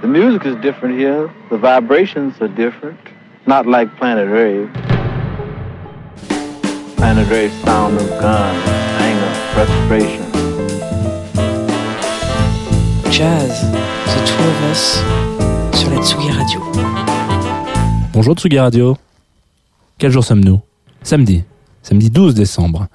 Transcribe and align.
The 0.00 0.06
music 0.06 0.46
is 0.46 0.54
different 0.62 0.96
here. 0.96 1.28
The 1.50 1.58
vibrations 1.58 2.40
are 2.40 2.46
different. 2.46 3.00
Not 3.48 3.66
like 3.66 3.88
Planet 3.96 4.28
Rave. 4.30 4.70
Planet 6.96 7.28
Rave 7.28 7.50
sound 7.64 7.96
of 7.96 8.08
guns, 8.20 8.62
anger, 9.00 9.34
frustration. 9.54 10.24
Jazz, 13.10 13.62
The 14.06 14.20
Two 14.24 14.44
of 14.44 14.70
Us, 14.70 15.02
sur 15.74 15.90
la 15.90 16.00
Tsugi 16.00 16.30
Radio. 16.30 16.60
Bonjour 18.12 18.36
Tsugi 18.36 18.60
Radio. 18.60 18.96
Quel 19.98 20.12
jour 20.12 20.22
sommes-nous? 20.22 20.60
Samedi. 21.02 21.42
Samedi 21.82 22.08
12 22.10 22.34
décembre. 22.34 22.86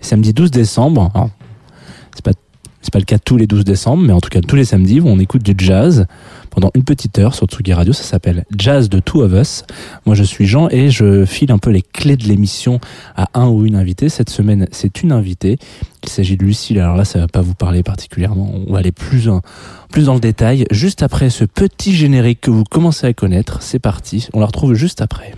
Et 0.00 0.04
samedi 0.04 0.32
12 0.32 0.52
décembre, 0.52 1.10
c'est 2.14 2.24
pas 2.24 2.32
c'est 2.82 2.92
pas 2.92 2.98
le 2.98 3.04
cas 3.04 3.18
tous 3.18 3.36
les 3.36 3.46
12 3.46 3.64
décembre, 3.64 4.02
mais 4.02 4.12
en 4.12 4.20
tout 4.20 4.28
cas 4.28 4.40
tous 4.40 4.56
les 4.56 4.64
samedis 4.64 5.00
où 5.00 5.08
on 5.08 5.18
écoute 5.18 5.42
du 5.42 5.54
jazz 5.56 6.06
pendant 6.52 6.70
une 6.74 6.84
petite 6.84 7.18
heure 7.18 7.34
sur 7.34 7.46
Tsugi 7.46 7.72
Radio. 7.72 7.92
Ça 7.92 8.04
s'appelle 8.04 8.44
Jazz 8.56 8.88
de 8.88 9.00
Two 9.00 9.22
of 9.22 9.32
Us. 9.32 9.64
Moi, 10.06 10.14
je 10.14 10.22
suis 10.22 10.46
Jean 10.46 10.68
et 10.70 10.90
je 10.90 11.24
file 11.24 11.50
un 11.50 11.58
peu 11.58 11.70
les 11.70 11.82
clés 11.82 12.16
de 12.16 12.24
l'émission 12.24 12.78
à 13.16 13.28
un 13.34 13.48
ou 13.48 13.64
une 13.66 13.74
invitée. 13.74 14.08
Cette 14.08 14.30
semaine, 14.30 14.68
c'est 14.70 15.02
une 15.02 15.12
invitée. 15.12 15.58
Il 16.04 16.08
s'agit 16.08 16.36
de 16.36 16.44
Lucille. 16.44 16.78
Alors 16.78 16.96
là, 16.96 17.04
ça 17.04 17.18
va 17.18 17.26
pas 17.28 17.40
vous 17.40 17.54
parler 17.54 17.82
particulièrement. 17.82 18.52
On 18.68 18.72
va 18.72 18.78
aller 18.80 18.92
plus, 18.92 19.28
en- 19.28 19.40
plus 19.90 20.04
dans 20.06 20.14
le 20.14 20.20
détail. 20.20 20.66
Juste 20.70 21.02
après 21.02 21.30
ce 21.30 21.44
petit 21.44 21.94
générique 21.94 22.42
que 22.42 22.50
vous 22.50 22.64
commencez 22.64 23.06
à 23.06 23.12
connaître, 23.14 23.62
c'est 23.62 23.78
parti. 23.78 24.28
On 24.34 24.40
la 24.40 24.46
retrouve 24.46 24.74
juste 24.74 25.00
après. 25.00 25.34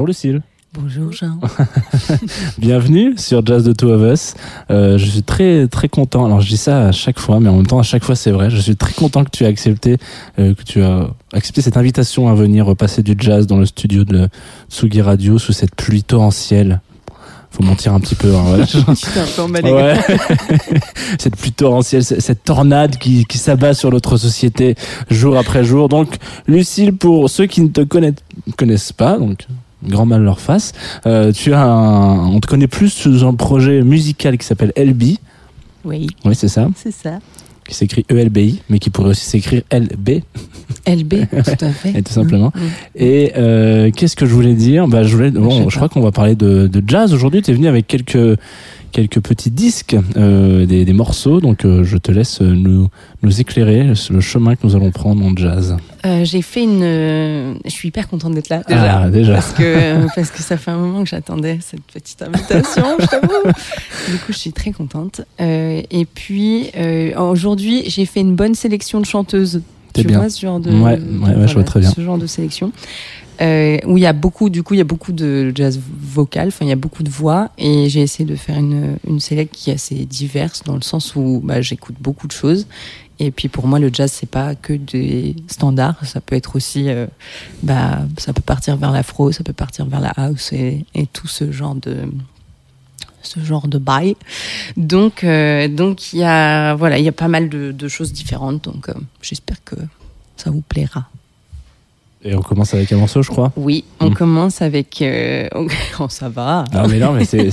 Bonjour 0.00 0.06
Lucille. 0.06 0.40
Bonjour 0.72 1.12
Jean. 1.12 1.38
Bienvenue 2.58 3.12
sur 3.18 3.44
Jazz 3.44 3.64
de 3.64 3.74
Two 3.74 3.90
of 3.90 4.00
Us. 4.10 4.32
Euh, 4.70 4.96
je 4.96 5.04
suis 5.04 5.22
très 5.22 5.68
très 5.68 5.90
content. 5.90 6.24
Alors 6.24 6.40
je 6.40 6.48
dis 6.48 6.56
ça 6.56 6.86
à 6.86 6.92
chaque 6.92 7.18
fois, 7.18 7.38
mais 7.38 7.50
en 7.50 7.56
même 7.56 7.66
temps 7.66 7.78
à 7.78 7.82
chaque 7.82 8.02
fois 8.02 8.16
c'est 8.16 8.30
vrai. 8.30 8.48
Je 8.48 8.56
suis 8.56 8.76
très 8.76 8.94
content 8.94 9.24
que 9.24 9.28
tu 9.28 9.44
aies 9.44 9.46
accepté 9.46 9.98
euh, 10.38 10.54
que 10.54 10.62
tu 10.62 10.82
as 10.82 11.10
accepté 11.34 11.60
cette 11.60 11.76
invitation 11.76 12.28
à 12.28 12.34
venir 12.34 12.74
passer 12.76 13.02
du 13.02 13.14
jazz 13.18 13.46
dans 13.46 13.58
le 13.58 13.66
studio 13.66 14.04
de 14.04 14.30
Tsugi 14.70 15.02
Radio 15.02 15.38
sous 15.38 15.52
cette 15.52 15.74
pluie 15.74 16.02
torrentielle. 16.02 16.80
Faut 17.50 17.62
mentir 17.62 17.92
un 17.92 18.00
petit 18.00 18.14
peu. 18.14 18.34
Hein, 18.34 18.44
voilà. 18.46 18.64
Ouais. 19.70 19.98
cette 21.18 21.36
pluie 21.36 21.52
torrentielle, 21.52 22.04
cette 22.04 22.42
tornade 22.42 22.96
qui, 22.96 23.26
qui 23.26 23.36
s'abat 23.36 23.74
sur 23.74 23.90
notre 23.90 24.16
société 24.16 24.76
jour 25.10 25.36
après 25.36 25.62
jour. 25.62 25.90
Donc, 25.90 26.14
Lucille, 26.46 26.94
pour 26.96 27.28
ceux 27.28 27.44
qui 27.44 27.60
ne 27.60 27.68
te 27.68 27.82
connaissent, 27.82 28.14
connaissent 28.56 28.92
pas, 28.92 29.18
donc 29.18 29.46
grand 29.86 30.06
mal 30.06 30.22
leur 30.22 30.40
face, 30.40 30.72
euh, 31.06 31.32
tu 31.32 31.52
as 31.52 31.62
un, 31.62 32.26
on 32.28 32.40
te 32.40 32.46
connaît 32.46 32.66
plus 32.66 32.90
sous 32.90 33.24
un 33.24 33.34
projet 33.34 33.82
musical 33.82 34.36
qui 34.38 34.46
s'appelle 34.46 34.72
LB. 34.76 35.02
Oui, 35.84 36.08
Oui, 36.24 36.34
c'est 36.34 36.48
ça. 36.48 36.68
c'est 36.76 36.92
ça. 36.92 37.18
Qui 37.68 37.74
s'écrit 37.76 38.04
ELBI, 38.08 38.62
mais 38.68 38.78
qui 38.80 38.90
pourrait 38.90 39.10
aussi 39.10 39.24
s'écrire 39.24 39.62
LB, 39.72 40.22
LB, 40.88 41.14
tout 41.44 41.64
à 41.64 41.68
fait. 41.70 41.90
et 41.96 42.02
tout 42.02 42.12
simplement. 42.12 42.52
Mm, 42.54 42.58
mm. 42.58 42.70
Et 42.96 43.32
euh, 43.36 43.90
qu'est-ce 43.94 44.16
que 44.16 44.26
je 44.26 44.34
voulais 44.34 44.54
dire? 44.54 44.88
Bah, 44.88 45.04
je 45.04 45.14
voulais. 45.14 45.30
Bon, 45.30 45.68
je 45.70 45.76
crois 45.76 45.88
qu'on 45.88 46.00
va 46.00 46.10
parler 46.10 46.34
de, 46.34 46.66
de 46.66 46.82
jazz 46.86 47.14
aujourd'hui. 47.14 47.42
Tu 47.42 47.52
es 47.52 47.54
venu 47.54 47.68
avec 47.68 47.86
quelques 47.86 48.38
quelques 48.92 49.20
petits 49.20 49.50
disques, 49.50 49.96
euh, 50.16 50.66
des, 50.66 50.84
des 50.84 50.92
morceaux. 50.92 51.40
Donc, 51.40 51.64
euh, 51.64 51.84
je 51.84 51.96
te 51.96 52.10
laisse 52.12 52.40
euh, 52.42 52.52
nous 52.54 52.88
nous 53.22 53.40
éclairer 53.40 53.94
sur 53.94 54.14
le 54.14 54.20
chemin 54.20 54.56
que 54.56 54.66
nous 54.66 54.76
allons 54.76 54.90
prendre 54.90 55.24
en 55.24 55.34
jazz. 55.36 55.76
Euh, 56.06 56.24
J'ai 56.24 56.42
fait 56.42 56.62
une. 56.64 56.80
Je 57.64 57.70
suis 57.70 57.88
hyper 57.88 58.08
contente 58.08 58.34
d'être 58.34 58.48
là 58.48 58.62
déjà. 58.66 59.00
Ah, 59.02 59.10
déjà. 59.10 59.34
Parce 59.34 59.52
que, 59.52 60.06
parce 60.14 60.30
que 60.30 60.42
ça 60.42 60.56
fait 60.56 60.70
un 60.70 60.78
moment 60.78 61.02
que 61.04 61.08
j'attendais 61.08 61.58
cette 61.60 61.82
petite 61.82 62.22
invitation, 62.22 62.84
je 62.98 63.06
t'avoue. 63.06 63.50
Du 64.10 64.16
coup, 64.18 64.32
je 64.32 64.38
suis 64.38 64.52
très 64.52 64.72
contente. 64.72 65.22
Et 65.38 66.06
puis, 66.14 66.70
aujourd'hui, 67.16 67.84
j'ai 67.86 68.06
fait 68.06 68.20
une 68.20 68.34
bonne 68.36 68.54
sélection 68.54 69.00
de 69.00 69.06
chanteuses. 69.06 69.62
T'es 69.92 70.02
tu 70.02 70.08
bien. 70.08 70.18
vois 70.18 70.30
ce 70.30 70.40
genre 70.40 70.60
de. 70.60 70.70
Ouais, 70.70 70.98
ouais, 71.00 71.34
ouais, 71.36 71.48
je 71.48 71.54
vois 71.54 71.64
très 71.64 71.80
bien. 71.80 71.90
Ce 71.90 72.00
genre 72.00 72.16
de 72.18 72.26
sélection. 72.28 72.70
Euh, 73.40 73.78
où 73.86 73.96
il 73.96 74.02
y 74.02 74.06
a 74.06 74.12
beaucoup, 74.12 74.50
du 74.50 74.62
coup, 74.62 74.74
il 74.74 74.78
y 74.78 74.82
a 74.82 74.84
beaucoup 74.84 75.12
de 75.12 75.50
jazz 75.54 75.80
vocal, 75.80 76.48
enfin, 76.48 76.66
il 76.66 76.68
y 76.68 76.72
a 76.72 76.76
beaucoup 76.76 77.02
de 77.02 77.08
voix, 77.08 77.50
et 77.56 77.88
j'ai 77.88 78.02
essayé 78.02 78.28
de 78.28 78.36
faire 78.36 78.58
une, 78.58 78.98
une 79.08 79.18
sélection 79.18 79.50
qui 79.52 79.70
est 79.70 79.74
assez 79.74 80.04
diverse, 80.04 80.62
dans 80.64 80.74
le 80.74 80.82
sens 80.82 81.16
où 81.16 81.40
bah, 81.42 81.62
j'écoute 81.62 81.96
beaucoup 81.98 82.26
de 82.26 82.32
choses. 82.32 82.66
Et 83.22 83.30
puis 83.30 83.48
pour 83.48 83.66
moi, 83.66 83.78
le 83.78 83.90
jazz, 83.92 84.10
c'est 84.10 84.28
pas 84.28 84.54
que 84.54 84.72
des 84.72 85.36
standards, 85.46 86.04
ça 86.06 86.22
peut 86.22 86.34
être 86.34 86.56
aussi, 86.56 86.88
euh, 86.88 87.06
bah, 87.62 88.00
ça 88.16 88.32
peut 88.32 88.42
partir 88.42 88.76
vers 88.78 88.90
l'afro, 88.90 89.30
ça 89.30 89.44
peut 89.44 89.52
partir 89.52 89.84
vers 89.84 90.00
la 90.00 90.10
house 90.16 90.54
et, 90.54 90.84
tout 91.12 91.28
ce 91.28 91.52
genre 91.52 91.74
de 91.74 91.96
ce 93.22 93.40
genre 93.40 93.68
de 93.68 93.76
bail. 93.76 94.16
Donc, 94.78 95.24
euh, 95.24 95.68
donc 95.68 96.14
il 96.14 96.20
y 96.20 96.24
a 96.24 96.74
voilà, 96.74 96.98
il 96.98 97.04
y 97.04 97.08
a 97.08 97.12
pas 97.12 97.28
mal 97.28 97.50
de, 97.50 97.88
choses 97.88 98.14
différentes. 98.14 98.64
Donc, 98.64 98.88
j'espère 99.20 99.62
que 99.64 99.76
ça 100.36 100.50
vous 100.50 100.62
plaira. 100.62 101.10
Et 102.22 102.34
on 102.34 102.42
commence 102.42 102.74
avec 102.74 102.92
un 102.92 102.96
morceau, 102.98 103.22
je 103.22 103.30
crois. 103.30 103.50
Oui, 103.56 103.82
on 103.98 104.10
Mm. 104.10 104.14
commence 104.14 104.60
avec. 104.60 105.00
euh, 105.00 105.48
on- 105.54 105.66
oh, 106.00 106.06
ça 106.10 106.28
va. 106.28 106.64
Non, 106.74 106.86
mais 106.86 106.98
non, 106.98 107.12
mais 107.12 107.24
c'est. 107.24 107.48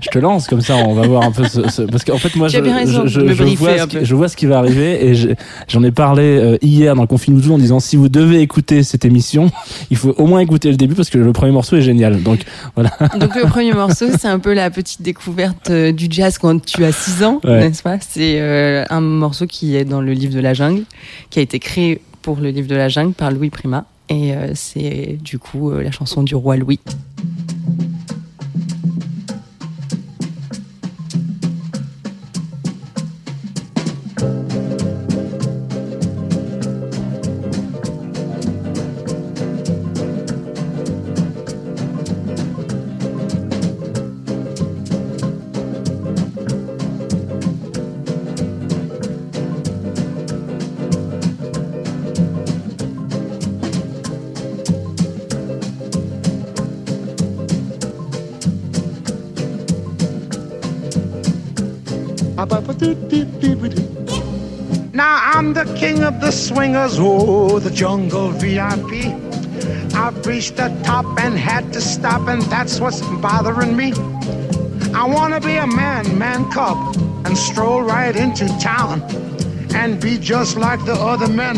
Je 0.00 0.08
te 0.08 0.18
lance 0.18 0.46
comme 0.46 0.62
ça, 0.62 0.76
on 0.76 0.94
va 0.94 1.06
voir 1.06 1.24
un 1.24 1.30
peu 1.30 1.44
ce. 1.46 1.68
ce- 1.68 1.82
parce 1.82 2.04
qu'en 2.04 2.16
fait, 2.16 2.34
moi, 2.34 2.48
je, 2.48 2.56
je, 3.06 3.28
je 3.34 3.44
vois 3.54 3.76
ce 3.78 3.86
qui, 3.86 3.96
peu. 3.98 4.04
je 4.04 4.14
vois 4.14 4.28
ce 4.30 4.36
qui 4.36 4.46
va 4.46 4.58
arriver 4.58 5.04
et 5.06 5.14
je- 5.14 5.28
j'en 5.68 5.82
ai 5.82 5.90
parlé 5.90 6.22
euh, 6.22 6.56
hier 6.62 6.94
dans 6.94 7.06
Confinement 7.06 7.54
en 7.54 7.58
disant 7.58 7.80
si 7.80 7.96
vous 7.96 8.08
devez 8.08 8.40
écouter 8.40 8.82
cette 8.82 9.04
émission, 9.04 9.50
il 9.90 9.98
faut 9.98 10.14
au 10.16 10.26
moins 10.26 10.40
écouter 10.40 10.70
le 10.70 10.76
début 10.78 10.94
parce 10.94 11.10
que 11.10 11.18
le 11.18 11.32
premier 11.34 11.52
morceau 11.52 11.76
est 11.76 11.82
génial. 11.82 12.22
Donc, 12.22 12.40
Donc 12.76 13.34
le 13.36 13.46
premier 13.46 13.72
morceau, 13.74 14.06
c'est 14.18 14.28
un 14.28 14.38
peu 14.38 14.54
la 14.54 14.70
petite 14.70 15.02
découverte 15.02 15.68
euh, 15.68 15.92
du 15.92 16.06
jazz 16.08 16.38
quand 16.38 16.64
tu 16.64 16.82
as 16.84 16.92
6 16.92 17.24
ans, 17.24 17.40
Ouais. 17.44 17.60
n'est-ce 17.60 17.82
pas? 17.82 17.98
C'est 18.00 18.40
euh, 18.40 18.84
un 18.88 19.00
morceau 19.02 19.46
qui 19.46 19.76
est 19.76 19.84
dans 19.84 20.00
le 20.00 20.12
livre 20.12 20.32
de 20.34 20.40
la 20.40 20.54
jungle, 20.54 20.84
qui 21.28 21.40
a 21.40 21.42
été 21.42 21.58
créé 21.58 22.00
pour 22.22 22.36
le 22.40 22.48
livre 22.48 22.68
de 22.68 22.74
la 22.74 22.88
jungle 22.88 23.12
par 23.12 23.30
Louis 23.30 23.50
Prima. 23.50 23.84
Et 24.08 24.34
euh, 24.34 24.52
c'est 24.54 25.18
du 25.20 25.38
coup 25.38 25.70
euh, 25.70 25.82
la 25.82 25.90
chanson 25.90 26.22
du 26.22 26.34
roi 26.34 26.56
Louis. 26.56 26.80
Swingers, 66.58 66.98
oh, 66.98 67.60
the 67.60 67.70
jungle 67.70 68.30
VIP. 68.30 69.14
I've 69.94 70.26
reached 70.26 70.56
the 70.56 70.68
top 70.82 71.06
and 71.20 71.38
had 71.38 71.72
to 71.72 71.80
stop, 71.80 72.26
and 72.26 72.42
that's 72.54 72.80
what's 72.80 73.00
bothering 73.22 73.76
me. 73.76 73.92
I 74.92 75.04
wanna 75.06 75.40
be 75.40 75.54
a 75.54 75.68
man, 75.68 76.18
man 76.18 76.50
cub, 76.50 76.76
and 77.24 77.38
stroll 77.38 77.82
right 77.82 78.16
into 78.16 78.48
town 78.58 79.02
and 79.72 80.00
be 80.00 80.18
just 80.18 80.56
like 80.56 80.84
the 80.84 80.94
other 80.94 81.28
men. 81.28 81.56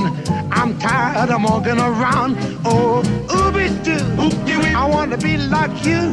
I'm 0.52 0.78
tired 0.78 1.30
of 1.30 1.44
walking 1.44 1.80
around. 1.80 2.36
Oh, 2.66 3.00
ooby 3.28 3.68
doo. 3.82 4.04
I 4.76 4.84
wanna 4.86 5.16
be 5.16 5.38
like 5.38 5.82
you. 5.82 6.12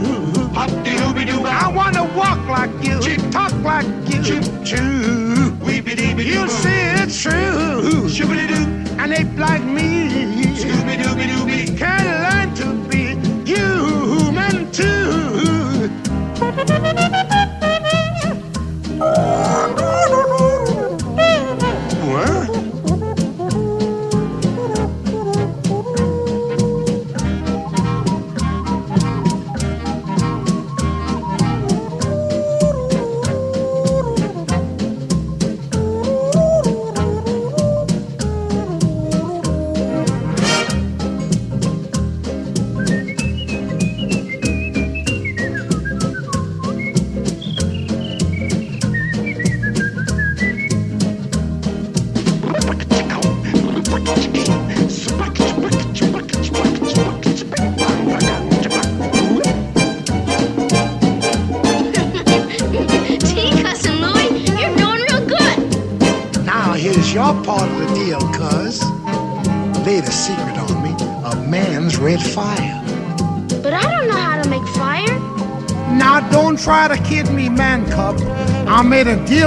I 0.55 1.69
wanna 1.75 2.05
walk 2.15 2.41
like 2.47 2.71
you, 2.87 2.99
talk 3.31 3.53
like 3.63 3.85
you. 4.07 4.23
Choo. 4.63 5.56
You 5.87 6.49
see 6.49 6.69
it's 6.99 7.21
true. 7.21 8.09
Shooby-doo, 8.09 8.99
an 9.01 9.13
ape 9.13 9.37
like 9.37 9.63
me. 9.63 10.09
Scooby-Dooby-Dooby. 10.57 11.77
Can 11.77 12.05
learn 12.25 12.53
to 12.55 12.73
be 12.89 13.15
human 13.45 14.69
too. 14.73 15.47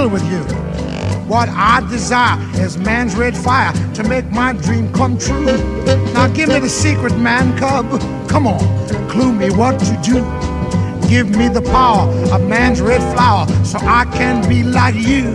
Deal 0.00 0.08
with 0.08 0.25
you. 0.31 0.41
What 1.29 1.49
I 1.50 1.87
desire 1.91 2.38
is 2.55 2.79
man's 2.79 3.14
red 3.14 3.37
fire 3.37 3.73
to 3.94 4.02
make 4.02 4.31
my 4.31 4.55
dream 4.55 4.91
come 4.93 5.19
true. 5.19 5.44
Now 6.14 6.26
give 6.29 6.49
me 6.49 6.58
the 6.58 6.69
secret, 6.69 7.17
man 7.19 7.56
cub. 7.58 7.87
Come 8.29 8.47
on, 8.47 8.61
clue 9.11 9.32
me 9.32 9.50
what 9.50 9.79
to 9.81 10.00
do. 10.02 10.17
Give 11.08 11.29
me 11.37 11.49
the 11.49 11.62
power 11.62 12.08
of 12.32 12.49
man's 12.49 12.81
red 12.81 13.02
flower 13.12 13.47
so 13.64 13.79
I 13.82 14.05
can 14.06 14.49
be 14.49 14.62
like 14.62 14.94
you. 14.94 15.35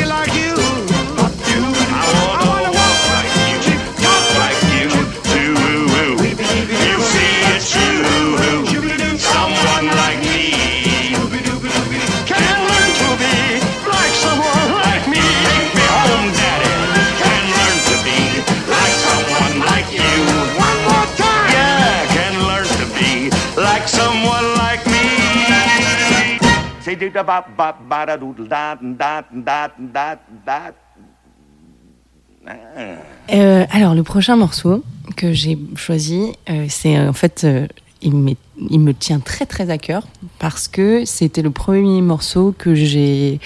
Alors, 33.27 33.95
le 33.95 34.03
prochain 34.03 34.35
morceau 34.35 34.83
que 35.15 35.33
j'ai 35.33 35.57
choisi, 35.75 36.33
euh, 36.49 36.65
c'est 36.69 36.97
euh, 36.97 37.09
en 37.09 37.13
fait, 37.13 37.43
euh, 37.43 37.67
il, 38.01 38.13
me 38.13 38.91
tient 38.93 39.19
très 39.19 39.45
très 39.45 39.69
à 39.69 39.77
cœur 39.77 40.07
parce 40.39 40.67
que 40.67 41.05
c'était 41.05 41.41
le 41.41 41.51
premier 41.51 42.01
morceau 42.01 42.53
que 42.57 42.73
j'ai 42.73 43.39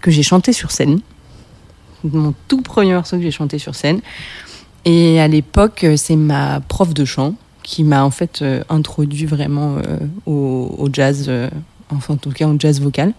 que 0.00 0.10
j'ai 0.10 0.22
chanté 0.22 0.52
sur 0.52 0.70
scène, 0.70 1.00
mon 2.04 2.34
tout 2.48 2.62
premier 2.62 2.94
morceau 2.94 3.16
que 3.16 3.22
j'ai 3.22 3.30
chanté 3.30 3.58
sur 3.58 3.74
scène. 3.74 4.00
Et 4.84 5.20
à 5.20 5.28
l'époque, 5.28 5.86
c'est 5.96 6.16
ma 6.16 6.60
prof 6.60 6.92
de 6.92 7.04
chant 7.04 7.34
qui 7.62 7.84
m'a 7.84 8.04
en 8.04 8.10
fait 8.10 8.44
introduit 8.68 9.26
vraiment 9.26 9.76
au, 10.26 10.88
jazz, 10.92 11.30
enfin 11.96 12.14
en 12.14 12.16
tout 12.16 12.30
cas 12.30 12.46
au 12.46 12.56
jazz 12.58 12.80
vocal. 12.80 13.12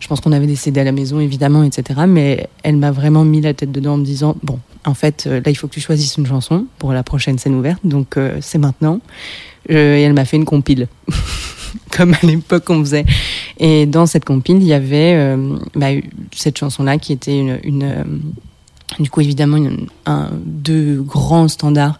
Je 0.00 0.08
pense 0.08 0.20
qu'on 0.20 0.32
avait 0.32 0.46
des 0.46 0.56
CD 0.56 0.80
à 0.80 0.84
la 0.84 0.92
maison 0.92 1.20
évidemment, 1.20 1.62
etc. 1.62 2.02
Mais 2.08 2.48
elle 2.62 2.76
m'a 2.76 2.90
vraiment 2.90 3.24
mis 3.24 3.40
la 3.40 3.54
tête 3.54 3.72
dedans 3.72 3.94
en 3.94 3.98
me 3.98 4.04
disant 4.04 4.36
bon, 4.42 4.58
en 4.84 4.94
fait 4.94 5.26
euh, 5.26 5.40
là 5.44 5.50
il 5.50 5.54
faut 5.54 5.68
que 5.68 5.74
tu 5.74 5.80
choisisses 5.80 6.16
une 6.16 6.26
chanson 6.26 6.66
pour 6.78 6.92
la 6.92 7.02
prochaine 7.02 7.38
scène 7.38 7.54
ouverte, 7.54 7.80
donc 7.84 8.16
euh, 8.16 8.38
c'est 8.40 8.58
maintenant. 8.58 9.00
Et 9.68 9.74
elle 9.74 10.12
m'a 10.12 10.26
fait 10.26 10.36
une 10.36 10.44
compile. 10.44 10.88
Comme 11.90 12.12
à 12.14 12.26
l'époque 12.26 12.68
on 12.68 12.80
faisait. 12.80 13.06
Et 13.58 13.86
dans 13.86 14.06
cette 14.06 14.24
compile, 14.24 14.56
il 14.56 14.66
y 14.66 14.74
avait 14.74 15.14
euh, 15.14 15.56
bah, 15.74 15.88
cette 16.34 16.58
chanson-là 16.58 16.98
qui 16.98 17.12
était 17.12 17.38
une, 17.38 17.58
du 18.98 19.10
coup 19.10 19.20
évidemment 19.22 19.56
une- 19.56 19.86
un, 20.06 20.30
deux 20.44 21.02
grands 21.02 21.48
standards, 21.48 21.98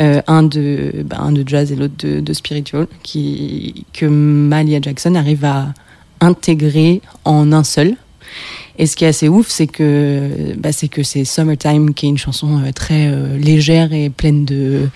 euh, 0.00 0.22
un 0.26 0.42
de 0.42 1.04
bah, 1.04 1.18
un 1.20 1.32
de 1.32 1.46
jazz 1.46 1.70
et 1.72 1.76
l'autre 1.76 1.94
de, 1.98 2.20
de 2.20 2.32
spiritual, 2.32 2.86
qui 3.02 3.84
que 3.92 4.06
Malia 4.06 4.80
Jackson 4.80 5.14
arrive 5.14 5.44
à 5.44 5.74
intégrer 6.20 7.00
en 7.24 7.52
un 7.52 7.64
seul. 7.64 7.96
Et 8.78 8.86
ce 8.86 8.96
qui 8.96 9.04
est 9.04 9.08
assez 9.08 9.28
ouf, 9.28 9.48
c'est 9.48 9.66
que 9.66 10.54
bah, 10.56 10.70
c'est 10.72 11.24
Summertime, 11.24 11.92
qui 11.92 12.06
est 12.06 12.08
une 12.08 12.16
chanson 12.18 12.62
euh, 12.64 12.72
très 12.72 13.08
euh, 13.08 13.36
légère 13.36 13.92
et 13.92 14.08
pleine 14.08 14.44
de 14.46 14.88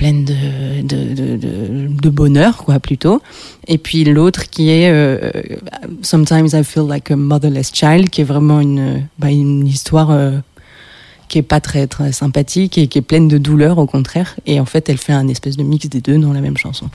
pleine 0.00 0.24
de, 0.24 0.80
de, 0.80 1.86
de, 1.88 2.08
bonheur, 2.08 2.64
quoi, 2.64 2.80
plutôt. 2.80 3.20
Et 3.68 3.76
puis 3.76 4.04
l'autre 4.04 4.48
qui 4.48 4.70
est 4.70 4.90
euh, 4.90 5.30
Sometimes 6.00 6.46
I 6.54 6.64
Feel 6.64 6.86
Like 6.88 7.10
a 7.10 7.16
Motherless 7.16 7.70
Child, 7.74 8.08
qui 8.08 8.22
est 8.22 8.24
vraiment 8.24 8.60
une, 8.60 9.06
bah, 9.18 9.28
une 9.28 9.66
histoire 9.66 10.10
euh, 10.10 10.38
qui 11.28 11.36
est 11.36 11.42
pas 11.42 11.60
très, 11.60 11.86
très 11.86 12.12
sympathique 12.12 12.78
et 12.78 12.86
qui 12.86 12.96
est 12.96 13.02
pleine 13.02 13.28
de 13.28 13.36
douleur, 13.36 13.76
au 13.76 13.84
contraire. 13.84 14.36
Et 14.46 14.58
en 14.58 14.64
fait, 14.64 14.88
elle 14.88 14.96
fait 14.96 15.12
un 15.12 15.28
espèce 15.28 15.58
de 15.58 15.64
mix 15.64 15.86
des 15.90 16.00
deux 16.00 16.16
dans 16.16 16.32
la 16.32 16.40
même 16.40 16.56
chanson. 16.56 16.88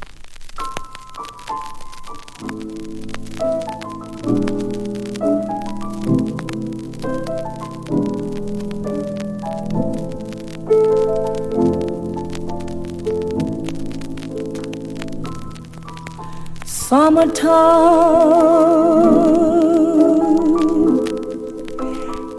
Summertime 16.87 17.49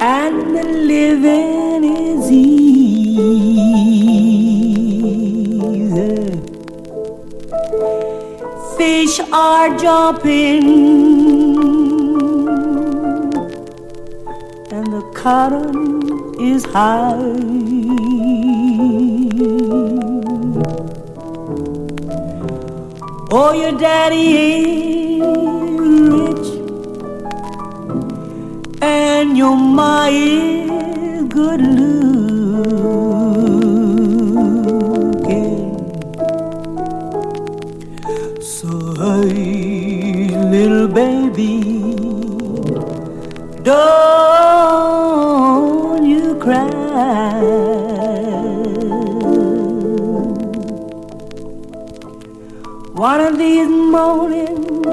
and 0.00 0.56
the 0.56 0.62
living 0.62 1.82
is 1.82 2.30
easy. 2.30 3.16
Fish 8.78 9.18
are 9.32 9.76
jumping 9.76 10.62
and 14.70 14.86
the 14.92 15.02
cotton 15.12 16.40
is 16.40 16.64
high. 16.66 18.05
Oh, 23.38 23.52
your 23.52 23.72
daddy 23.72 24.34
ain't 24.38 25.22
rich, 26.10 26.48
and 28.80 29.36
your 29.36 29.54
ma 29.54 30.06
is 30.10 31.24
good 31.24 31.60
looking. 31.60 32.05
One 52.96 53.20
of 53.20 53.36
these 53.36 53.68
mornings, 53.68 54.86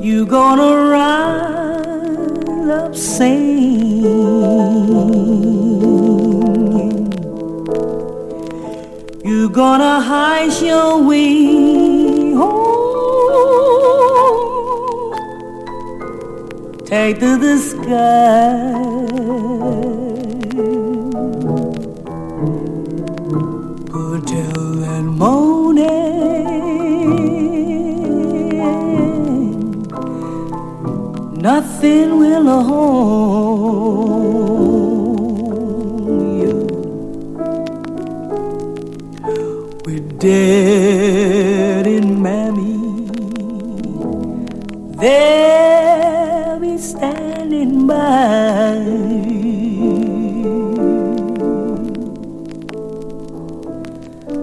you're 0.00 0.24
gonna 0.24 0.88
rise 0.92 2.70
up 2.70 2.94
singing. 2.94 4.04
You're 9.24 9.48
gonna 9.48 10.00
hide 10.00 10.52
your 10.62 11.02
way 11.02 12.34
home, 12.34 13.66
take 16.84 17.18
to 17.18 17.36
the 17.36 17.58
sky. 17.58 18.97
Nothing 31.42 32.18
will 32.18 32.62
hold 32.62 34.08
you. 36.42 36.56
We're 39.84 40.08
dead 40.18 41.86
in 41.86 42.20
mammy, 42.20 42.78
they'll 44.96 46.58
be 46.60 46.76
standing 46.78 47.86
by. 47.86 48.74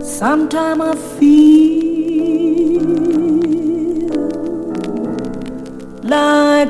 Sometime 0.01 0.81
I 0.81 0.95
feel 0.95 1.74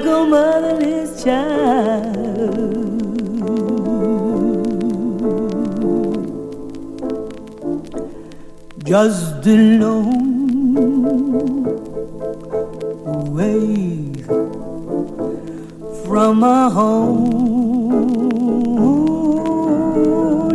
like 0.00 0.08
a 0.08 0.24
motherless 0.24 1.24
child. 1.24 2.60
Just 8.84 9.46
alone 9.46 10.46
away 13.06 14.12
from 16.04 16.40
my 16.40 16.70
home. 16.70 17.30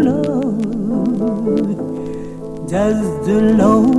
Lord, 0.05 0.59
just 2.67 3.29
alone 3.29 3.94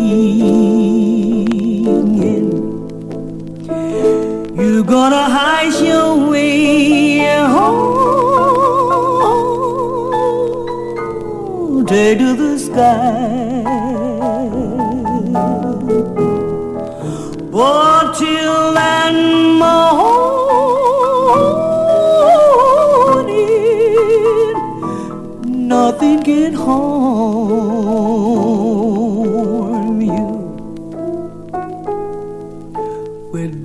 You're 4.55 4.87
gonna 4.95 5.25
hide 5.37 5.75
your 5.89 6.29
way 6.29 7.19
home 7.55 7.81
to 11.91 12.27
the 12.41 12.53
sky. 12.67 13.21
But 17.55 18.03
till 18.19 18.73
that 18.79 19.13
morning, 19.61 20.07
nothing 25.67 26.17
can 26.23 26.53
harm 26.53 27.00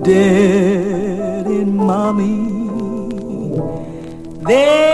dead 0.07 1.47
in 1.47 1.75
mommy. 1.75 2.47
There. 4.47 4.86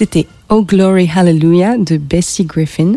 C'était 0.00 0.26
Oh 0.48 0.64
Glory 0.64 1.10
Hallelujah 1.14 1.76
de 1.76 1.98
Bessie 1.98 2.46
Griffin, 2.46 2.94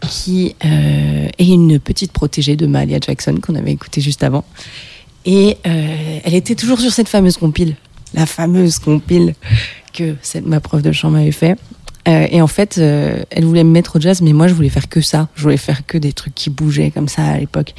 qui 0.00 0.56
euh, 0.64 1.28
est 1.38 1.46
une 1.46 1.78
petite 1.78 2.10
protégée 2.10 2.56
de 2.56 2.66
Mahalia 2.66 2.98
Jackson 3.00 3.36
qu'on 3.40 3.54
avait 3.54 3.70
écouté 3.70 4.00
juste 4.00 4.24
avant. 4.24 4.44
Et 5.24 5.56
euh, 5.64 6.18
elle 6.24 6.34
était 6.34 6.56
toujours 6.56 6.80
sur 6.80 6.90
cette 6.90 7.08
fameuse 7.08 7.36
compile, 7.36 7.76
la 8.12 8.26
fameuse 8.26 8.80
compile 8.80 9.36
que 9.92 10.16
ma 10.44 10.58
prof 10.58 10.82
de 10.82 10.90
chant 10.90 11.10
m'avait 11.10 11.30
fait. 11.30 11.56
Euh, 12.08 12.26
et 12.28 12.42
en 12.42 12.48
fait, 12.48 12.78
elle 12.78 13.44
voulait 13.44 13.62
me 13.62 13.70
mettre 13.70 13.94
au 13.94 14.00
jazz, 14.00 14.20
mais 14.20 14.32
moi 14.32 14.48
je 14.48 14.54
voulais 14.54 14.68
faire 14.68 14.88
que 14.88 15.00
ça. 15.00 15.28
Je 15.36 15.42
voulais 15.44 15.56
faire 15.56 15.86
que 15.86 15.96
des 15.96 16.12
trucs 16.12 16.34
qui 16.34 16.50
bougeaient 16.50 16.90
comme 16.90 17.06
ça 17.06 17.24
à 17.24 17.38
l'époque. 17.38 17.72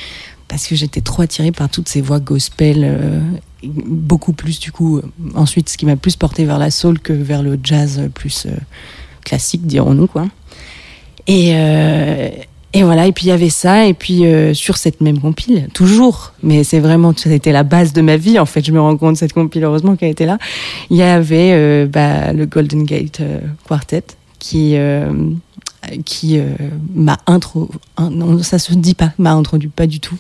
Parce 0.48 0.68
que 0.68 0.76
j'étais 0.76 1.02
trop 1.02 1.24
attirée 1.24 1.52
par 1.52 1.70
toutes 1.70 1.90
ces 1.90 2.02
voix 2.02 2.20
gospel, 2.20 2.84
euh, 2.84 3.20
beaucoup 3.64 4.34
plus 4.34 4.60
du 4.60 4.72
coup. 4.72 4.98
euh, 4.98 5.02
Ensuite, 5.36 5.70
ce 5.70 5.78
qui 5.78 5.86
m'a 5.86 5.98
plus 5.98 6.16
porté 6.16 6.46
vers 6.46 6.58
la 6.58 6.72
soul 6.72 7.00
que 7.00 7.12
vers 7.14 7.44
le 7.44 7.60
jazz 7.62 8.00
euh, 8.00 8.08
plus 8.08 8.48
classique, 9.26 9.68
dirons-nous 9.68 10.08
quoi. 10.08 10.26
Et, 11.28 11.54
voilà, 12.84 13.08
et 13.08 13.12
puis 13.12 13.26
il 13.26 13.30
y 13.30 13.32
avait 13.32 13.50
ça, 13.50 13.86
et 13.88 13.94
puis 13.94 14.24
sur 14.54 14.78
cette 14.78 15.02
même 15.02 15.20
compile, 15.20 15.68
toujours, 15.74 16.34
mais 16.44 16.64
c'est 16.64 16.80
vraiment, 16.80 17.12
ça 17.16 17.30
a 17.30 17.34
été 17.34 17.52
la 17.52 17.64
base 17.64 17.92
de 17.92 18.02
ma 18.02 18.18
vie 18.18 18.38
en 18.38 18.46
fait, 18.46 18.64
je 18.64 18.72
me 18.72 18.80
rends 18.80 18.96
compte, 18.98 19.18
cette 19.18 19.34
compile, 19.34 19.64
heureusement 19.64 19.96
qu'elle 19.96 20.12
était 20.12 20.28
là, 20.28 20.38
il 20.92 20.98
y 20.98 21.02
avait 21.02 21.88
bah, 21.88 22.34
le 22.34 22.46
Golden 22.46 22.84
Gate 22.84 23.22
Quartet 23.68 24.04
qui, 24.38 24.78
qui 26.06 26.40
euh, 26.40 26.46
m'a 26.94 27.18
intro... 27.28 27.70
un- 27.98 28.10
non, 28.10 28.42
ça 28.44 28.60
se 28.60 28.74
dit 28.74 28.94
pas, 28.94 29.12
m'a 29.18 29.34
introduit, 29.34 29.70
pas 29.70 29.88
du 29.88 30.00
tout. 30.00 30.16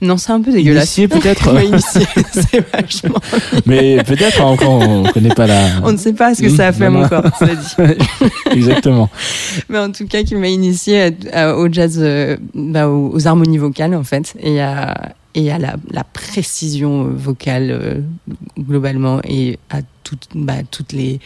Non, 0.00 0.16
c'est 0.16 0.32
un 0.32 0.40
peu 0.40 0.52
dégueulasse. 0.52 0.96
Initié, 0.98 1.08
peut-être 1.08 1.52
c'est 2.32 2.64
vachement... 2.72 3.20
Mais 3.66 4.02
peut-être 4.04 4.40
encore 4.42 4.80
on 4.80 5.04
connaît 5.04 5.34
pas 5.34 5.46
la. 5.46 5.66
On 5.82 5.92
ne 5.92 5.96
sait 5.98 6.12
pas 6.12 6.34
ce 6.34 6.42
que 6.42 6.48
ça 6.48 6.68
a 6.68 6.72
fait 6.72 6.86
à 6.86 6.90
Non, 6.90 7.00
mon 7.00 7.08
corps, 7.08 7.24
cela 7.38 7.54
dit. 7.54 7.98
Exactement. 8.52 9.10
Mais 9.68 9.78
en 9.78 9.90
tout 9.92 10.06
cas, 10.06 10.22
qui 10.22 10.34
m'a 10.34 10.48
initié 10.48 11.10
au 11.56 11.68
jazz, 11.72 11.98
euh, 12.00 12.36
bah, 12.54 12.88
aux, 12.88 13.10
aux 13.14 13.26
harmonies 13.26 13.58
vocales, 13.58 13.94
en 13.94 14.04
fait, 14.04 14.34
et 14.40 14.60
à, 14.60 15.12
et 15.34 15.50
à 15.52 15.58
la, 15.58 15.76
la 15.90 16.04
précision 16.04 17.04
euh, 17.06 17.10
vocale, 17.14 17.70
euh, 17.70 18.00
globalement, 18.58 19.20
et 19.24 19.58
à 19.70 19.78
toutes, 20.04 20.28
bah, 20.34 20.54
toutes 20.70 20.92
les, 20.92 21.14
euh, 21.14 21.18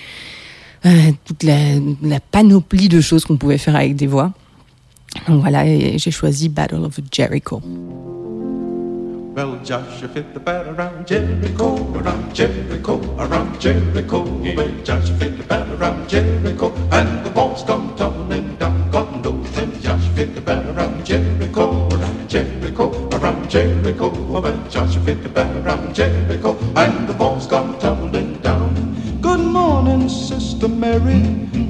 toute 1.24 1.42
la, 1.42 2.20
panoplie 2.30 2.88
de 2.88 3.00
choses 3.00 3.24
qu'on 3.24 3.36
pouvait 3.36 3.58
faire 3.58 3.76
avec 3.76 3.96
des 3.96 4.06
voix. 4.06 4.32
Donc 5.28 5.40
voilà, 5.40 5.64
j'ai 5.66 6.10
choisi 6.10 6.48
Battle 6.48 6.84
of 6.84 6.98
Jericho. 7.10 7.60
Fit 9.34 10.24
the 10.34 10.40
around 10.46 11.06
Jericho, 11.06 11.76
around 11.94 12.34
Jericho, 12.34 13.00
Jericho. 16.06 16.72
And 16.90 17.24
the 17.24 17.30
tumbling 17.96 18.58
around 25.64 25.94
Jericho, 25.94 26.56
and 26.76 27.08
the 27.08 27.12
Sister 30.62 30.78
Mary. 30.78 31.18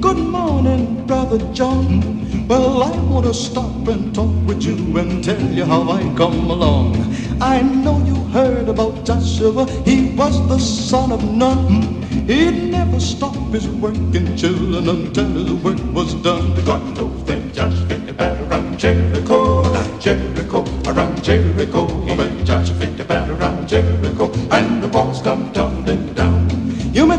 Good 0.01 0.17
morning, 0.17 1.07
Brother 1.07 1.39
John. 1.51 2.47
Well, 2.47 2.83
I 2.83 2.95
want 3.09 3.25
to 3.25 3.33
stop 3.33 3.87
and 3.87 4.13
talk 4.13 4.29
with 4.45 4.61
you 4.61 4.75
and 4.99 5.23
tell 5.23 5.41
you 5.41 5.65
how 5.65 5.89
I 5.89 6.03
come 6.15 6.51
along. 6.51 6.93
I 7.41 7.63
know 7.63 7.97
you 8.05 8.13
heard 8.25 8.69
about 8.69 9.03
Joshua. 9.03 9.65
He 9.83 10.13
was 10.13 10.37
the 10.47 10.59
son 10.59 11.11
of 11.11 11.23
Nun. 11.23 12.03
He'd 12.27 12.69
never 12.69 12.99
stop 12.99 13.35
his 13.51 13.67
work 13.67 13.95
in 14.13 14.37
children 14.37 14.87
until 14.87 15.29
his 15.41 15.53
work 15.63 15.81
was 15.91 16.13
done. 16.21 16.53
God 16.63 16.95
knows 16.95 17.23
that 17.25 17.51
Joshua 17.51 17.87
fit 17.87 18.05
the 18.05 18.45
around 18.45 18.77
Jericho, 18.77 19.63
Jericho, 19.97 20.63
around 20.85 21.23
Jericho. 21.23 21.87
When 22.15 22.45
Joshua 22.45 22.75
fit 22.75 22.95
the 22.97 23.33
around 23.33 23.67
Jericho, 23.67 24.31
and 24.51 24.83
the 24.83 24.87
walls 24.89 25.19
come 25.23 25.51
tumbling 25.51 26.13
down. 26.13 26.32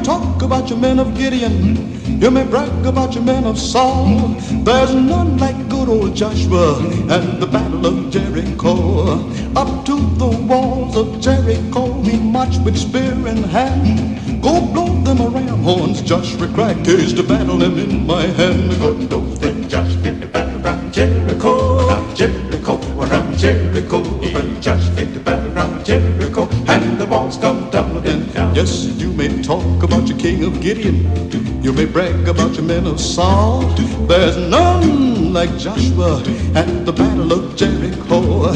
Talk 0.04 0.42
about 0.42 0.68
your 0.68 0.78
men 0.78 0.98
of 0.98 1.16
Gideon. 1.16 2.20
You 2.20 2.30
may 2.30 2.44
brag 2.44 2.84
about 2.84 3.14
your 3.14 3.24
men 3.24 3.44
of 3.44 3.58
Saul. 3.58 4.28
There's 4.62 4.92
none 4.94 5.38
like 5.38 5.56
good 5.70 5.88
old 5.88 6.14
Joshua 6.14 6.76
and 7.08 7.40
the 7.40 7.46
battle 7.46 7.86
of 7.86 8.10
Jericho. 8.10 9.14
Up 9.56 9.86
to 9.86 9.96
the 10.18 10.28
walls 10.46 10.94
of 10.94 11.22
Jericho, 11.22 12.02
he 12.02 12.18
marched 12.18 12.60
with 12.60 12.76
spear 12.76 13.12
in 13.26 13.44
hand. 13.44 14.42
Go 14.42 14.60
blow 14.60 14.92
them 15.04 15.20
a 15.22 15.28
ram 15.30 15.62
horns, 15.62 16.02
Joshua 16.02 16.48
case 16.84 17.14
to 17.14 17.22
battle 17.22 17.56
them 17.56 17.78
in 17.78 18.06
my 18.06 18.26
hand. 18.26 18.78
Go 18.78 18.92
do 18.94 19.24
then 19.36 19.66
Joshua 19.70 20.02
fit 20.02 20.20
the 20.20 20.26
battle 20.26 20.60
around 20.62 20.92
Jericho, 20.92 21.63
around 21.94 22.16
Jericho, 22.16 22.80
around 22.98 23.38
Jericho. 23.38 24.02
When 24.02 24.60
Joshua 24.60 24.90
fit 24.96 25.14
the 25.14 25.20
battle 25.20 25.52
around 25.56 25.84
Jericho, 25.84 26.48
and 26.66 26.98
the 27.00 27.06
walls 27.06 27.36
come 27.36 27.70
tumbling 27.70 28.26
down. 28.32 28.54
Yes, 28.54 28.86
you 28.98 29.12
may 29.12 29.42
talk 29.42 29.82
about 29.82 30.08
your 30.08 30.18
king 30.18 30.44
of 30.44 30.60
Gideon. 30.60 31.62
You 31.62 31.72
may 31.72 31.84
brag 31.84 32.28
about 32.28 32.54
your 32.54 32.64
men 32.64 32.86
of 32.86 33.00
Saul. 33.00 33.62
There's 34.06 34.36
none 34.36 35.32
like 35.32 35.56
Joshua 35.56 36.18
at 36.54 36.84
the 36.84 36.92
battle 36.92 37.32
of 37.32 37.56
Jericho. 37.56 38.50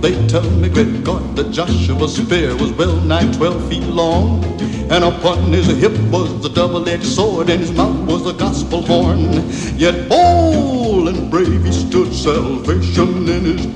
They 0.00 0.14
tell 0.28 0.48
me, 0.50 0.68
great 0.68 1.02
God, 1.02 1.36
that 1.36 1.50
Joshua's 1.50 2.14
spear 2.16 2.54
was 2.56 2.72
well 2.72 2.96
nigh 3.00 3.30
twelve 3.32 3.68
feet 3.68 3.84
long. 3.84 4.44
And 4.90 5.02
upon 5.02 5.50
his 5.50 5.66
hip 5.66 5.98
was 6.12 6.42
the 6.42 6.50
double-edged 6.50 7.06
sword, 7.06 7.48
and 7.48 7.58
his 7.58 7.72
mouth 7.72 8.06
was 8.06 8.26
a 8.26 8.34
gospel 8.34 8.82
horn. 8.82 9.32
Yet 9.78 10.08
bold 10.10 11.08
and 11.08 11.30
brave 11.30 11.64
he 11.64 11.72
stood, 11.72 12.12
salvation 12.12 12.83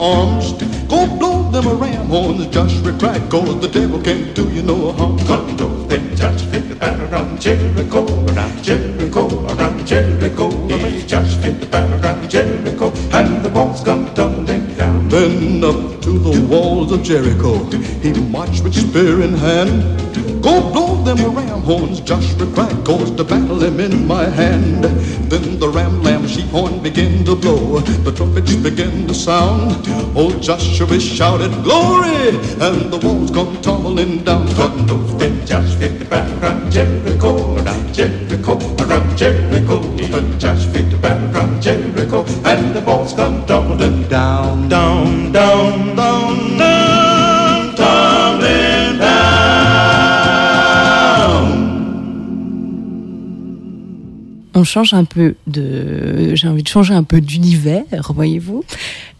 arms. 0.08 0.52
Go 0.88 1.06
blow 1.18 1.50
them 1.50 1.66
a 1.66 1.74
ram 1.74 2.06
horns, 2.06 2.46
Joshua 2.46 2.92
cried, 2.98 3.30
cause 3.30 3.60
the 3.60 3.68
devil 3.68 4.00
can't 4.00 4.34
do 4.34 4.48
you 4.50 4.62
no 4.62 4.92
harm. 4.92 5.18
Come 5.26 5.56
blow 5.56 5.84
then 5.88 6.16
Joshua 6.16 6.48
fit 6.50 6.68
the 6.68 6.74
around 7.08 7.40
Jericho, 7.40 8.04
around 8.32 8.62
Jericho, 8.62 9.46
around 9.46 9.86
Jericho. 9.86 10.50
He 10.68 11.06
Joshua 11.06 11.42
fit 11.42 11.60
the 11.60 11.66
battle 11.66 12.00
around 12.00 12.30
Jericho, 12.30 12.92
and 13.12 13.44
the 13.44 13.50
walls 13.50 13.82
come 13.82 14.12
tumbling 14.14 14.74
down. 14.74 15.08
Then 15.08 15.64
up 15.64 16.00
to 16.02 16.18
the 16.18 16.46
walls 16.46 16.92
of 16.92 17.02
Jericho, 17.02 17.64
he 18.02 18.12
marched 18.12 18.62
with 18.64 18.74
spear 18.74 19.22
in 19.22 19.34
hand. 19.34 20.27
Go 20.42 20.70
blow 20.72 21.02
them 21.02 21.34
ram 21.34 21.62
horns, 21.62 22.00
Joshua 22.00 22.46
cried, 22.54 22.84
cause 22.84 23.10
to 23.16 23.24
battle 23.24 23.60
him 23.62 23.80
in 23.80 24.06
my 24.06 24.24
hand. 24.24 24.84
Then 25.30 25.58
the 25.58 25.68
ram 25.68 26.02
lamb 26.02 26.26
sheep 26.28 26.46
horn 26.46 26.80
began 26.80 27.24
to 27.24 27.34
blow, 27.34 27.80
the 27.80 28.12
trumpets 28.12 28.54
began 28.54 29.06
to 29.08 29.14
sound. 29.14 29.72
Oh, 29.88 30.12
Old 30.14 30.42
Joshua 30.42 31.00
shouted, 31.00 31.52
Glory! 31.64 32.38
And 32.60 32.92
the 32.92 33.00
walls 33.02 33.30
come 33.30 33.60
tumbling 33.62 34.24
down. 34.24 34.46
God 34.54 34.86
knows 34.86 35.12
when 35.14 35.44
Joshua 35.44 35.76
fit 35.76 35.98
the 35.98 36.04
battle 36.04 36.38
around 36.40 36.70
Jericho, 36.70 37.56
around 37.56 37.94
Jericho, 37.94 38.54
around 38.84 39.16
Jericho. 39.18 39.80
When 39.80 40.38
Joshua 40.38 40.72
fit 40.72 40.90
the 40.90 40.98
battle 40.98 41.34
around 41.36 41.60
Jericho, 41.60 42.24
and 42.44 42.74
the 42.76 42.80
walls 42.82 43.12
come 43.12 43.44
tumbling 43.46 44.08
down, 44.08 44.68
down, 44.68 45.32
down, 45.32 45.96
down, 45.96 46.58
down, 46.58 47.07
on 54.58 54.64
change 54.64 54.92
un 54.92 55.04
peu 55.04 55.34
de 55.46 56.34
j'ai 56.34 56.48
envie 56.48 56.62
de 56.62 56.68
changer 56.68 56.94
un 56.94 57.04
peu 57.04 57.20
d'univers 57.20 57.84
voyez-vous. 58.12 58.64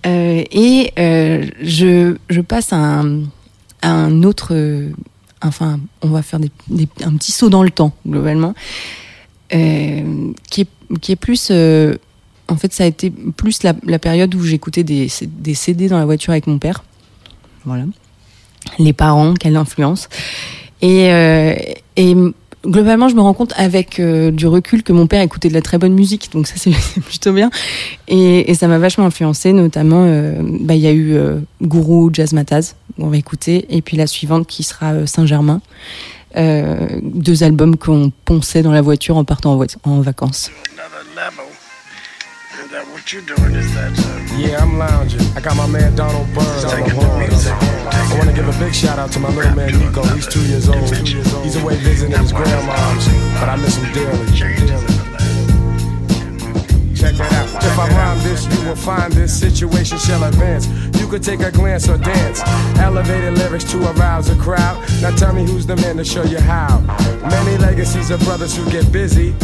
Euh, 0.07 0.43
et 0.51 0.93
euh, 0.99 1.47
je, 1.63 2.17
je 2.29 2.41
passe 2.41 2.73
à 2.73 2.77
un, 2.77 3.23
un 3.83 4.23
autre 4.25 4.55
enfin 5.43 5.79
on 6.03 6.09
va 6.09 6.23
faire 6.23 6.41
des, 6.41 6.51
des- 6.69 6.89
un 7.05 7.15
petit 7.17 7.33
saut 7.33 7.49
dans 7.51 7.63
le 7.63 7.71
temps 7.71 7.93
globalement 8.07 8.55
euh, 9.55 10.33
qui 10.51 10.63
est 10.63 10.69
qui 11.01 11.13
est 11.13 11.17
plus 11.17 11.51
en 11.51 12.57
fait 12.57 12.73
ça 12.73 12.85
a 12.85 12.87
été 12.87 13.11
plus 13.11 13.63
la, 13.63 13.99
période 13.99 14.35
où 14.35 14.43
j'écoutais 14.43 14.83
des, 14.85 15.09
des 15.23 15.55
CD 15.55 15.89
dans 15.89 15.99
la 15.99 16.07
voiture 16.07 16.33
avec 16.33 16.47
mon 16.47 16.59
père. 16.59 16.83
Voilà. 17.65 17.85
Les 18.79 18.93
parents 18.93 19.35
quelle 19.35 19.57
influence. 19.57 20.09
Et, 20.81 21.09
et 21.97 22.15
globalement, 22.65 23.09
je 23.09 23.15
me 23.15 23.21
rends 23.21 23.35
compte 23.35 23.53
avec 23.57 24.01
euh, 24.01 24.31
du 24.31 24.47
recul 24.47 24.83
que 24.83 24.93
mon 24.93 25.07
père 25.07 25.23
écoutait 25.23 25.49
de 25.49 25.55
la 25.55 25.63
très 25.63 25.79
bonne 25.79 25.95
musique, 25.95 26.31
donc 26.33 26.47
ça 26.47 26.55
c'est 26.57 26.71
plutôt 27.01 27.33
bien. 27.33 27.51
Et, 28.09 28.55
ça 28.55 28.69
m'a 28.69 28.79
vachement 28.79 29.07
influencé, 29.07 29.53
notamment, 29.53 30.05
euh, 30.07 30.43
bah, 30.43 30.75
il 30.75 30.81
y 30.81 30.87
a 30.87 30.93
eu 30.93 31.15
euh, 31.15 31.39
Gourou 31.63 32.11
Jazz 32.13 32.33
Mataz, 32.33 32.75
on 32.99 33.09
va 33.09 33.17
écouter, 33.17 33.67
et 33.71 33.83
puis 33.83 33.97
la 33.97 34.07
suivante 34.07 34.47
qui 34.47 34.63
sera 34.63 34.93
euh, 34.93 35.07
Saint-Germain. 35.07 35.61
Deux 36.37 37.43
albums 37.43 37.77
qu'on 37.77 38.13
ponçait 38.25 38.63
dans 38.63 38.71
la 38.71 38.81
voiture 38.81 39.17
en 39.17 39.25
partant 39.25 39.59
en 39.83 40.01
vacances. 40.01 40.53
What 43.09 43.15
you're 43.15 43.23
doing 43.37 43.55
is 43.55 43.73
that 43.73 43.97
uh, 44.05 44.37
Yeah, 44.37 44.61
I'm 44.61 44.77
lounging. 44.77 45.23
I 45.35 45.41
got 45.41 45.57
my 45.57 45.67
man 45.67 45.97
Donald 45.97 46.27
Burns 46.35 46.65
on 46.65 46.81
the 46.81 46.91
horn. 46.93 47.31
I 47.89 48.05
want 48.19 48.29
to 48.29 48.37
give 48.37 48.47
a 48.47 48.53
big 48.59 48.75
shout 48.75 48.99
out 48.99 49.11
to 49.13 49.19
my 49.19 49.31
little 49.31 49.57
man 49.57 49.73
Nico. 49.79 50.03
He's 50.13 50.27
two 50.27 50.45
years 50.45 50.69
old. 50.69 50.95
He's 51.43 51.57
away 51.57 51.77
visiting 51.77 52.19
his 52.19 52.33
grandma's, 52.33 53.09
but 53.41 53.49
I 53.49 53.57
miss 53.57 53.77
him 53.77 53.91
dearly. 53.95 54.27
Check 54.37 54.59
that 57.15 57.33
out. 57.33 57.49
If 57.65 57.79
I 57.79 57.89
rhyme 57.89 58.19
this, 58.25 58.45
you 58.45 58.63
will 58.69 58.77
find 58.77 59.11
this 59.15 59.33
situation 59.33 59.97
shall 59.97 60.25
advance. 60.25 60.67
You 61.01 61.09
could 61.09 61.23
take 61.23 61.41
a 61.41 61.51
glance 61.51 61.89
or 61.89 61.97
dance. 61.97 62.43
Elevated 62.79 63.39
lyrics 63.39 63.65
to 63.73 63.91
arouse 63.93 64.29
a 64.29 64.37
crowd. 64.37 64.87
Now 65.01 65.17
tell 65.17 65.33
me 65.33 65.47
who's 65.47 65.65
the 65.65 65.77
man 65.77 65.97
to 65.97 66.05
show 66.05 66.25
you 66.25 66.41
how. 66.41 66.81
Many 67.23 67.57
legacies 67.57 68.11
of 68.11 68.21
brothers 68.21 68.55
who 68.55 68.71
get 68.71 68.93
busy. 68.93 69.35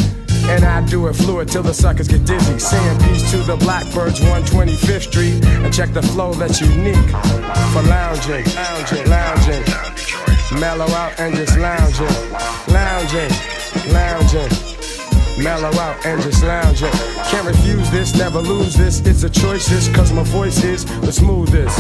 And 0.47 0.65
I 0.65 0.85
do 0.87 1.07
it 1.09 1.15
fluid 1.15 1.49
till 1.49 1.63
the 1.63 1.75
suckers 1.75 2.09
get 2.09 2.25
dizzy. 2.25 2.59
Saying 2.59 2.99
peace 3.01 3.31
to 3.31 3.39
the 3.39 3.57
Blackbirds, 3.57 4.21
125th 4.21 5.03
Street. 5.03 5.45
And 5.45 5.73
check 5.73 5.93
the 5.93 6.03
flow 6.03 6.35
that's 6.35 6.61
unique 6.61 7.09
for 7.73 7.83
lounging, 7.83 8.45
lounging, 8.55 9.09
lounging. 9.09 9.65
Mellow 10.61 10.87
out 10.87 11.19
and 11.19 11.35
just 11.35 11.57
lounging, 11.57 12.07
lounging, 12.69 13.31
lounging. 13.93 14.74
Mellow 15.39 15.73
out 15.79 16.07
and 16.07 16.23
just 16.23 16.43
lounging. 16.45 16.91
Can't 17.31 17.47
refuse 17.47 17.91
this, 17.91 18.15
never 18.15 18.41
lose 18.41 18.75
this. 18.75 19.01
It's 19.01 19.25
a 19.25 19.31
choice, 19.31 19.69
this, 19.69 19.89
cause 19.95 20.13
my 20.13 20.23
voice 20.23 20.63
is 20.63 20.85
the 21.01 21.13
smoothest. 21.13 21.77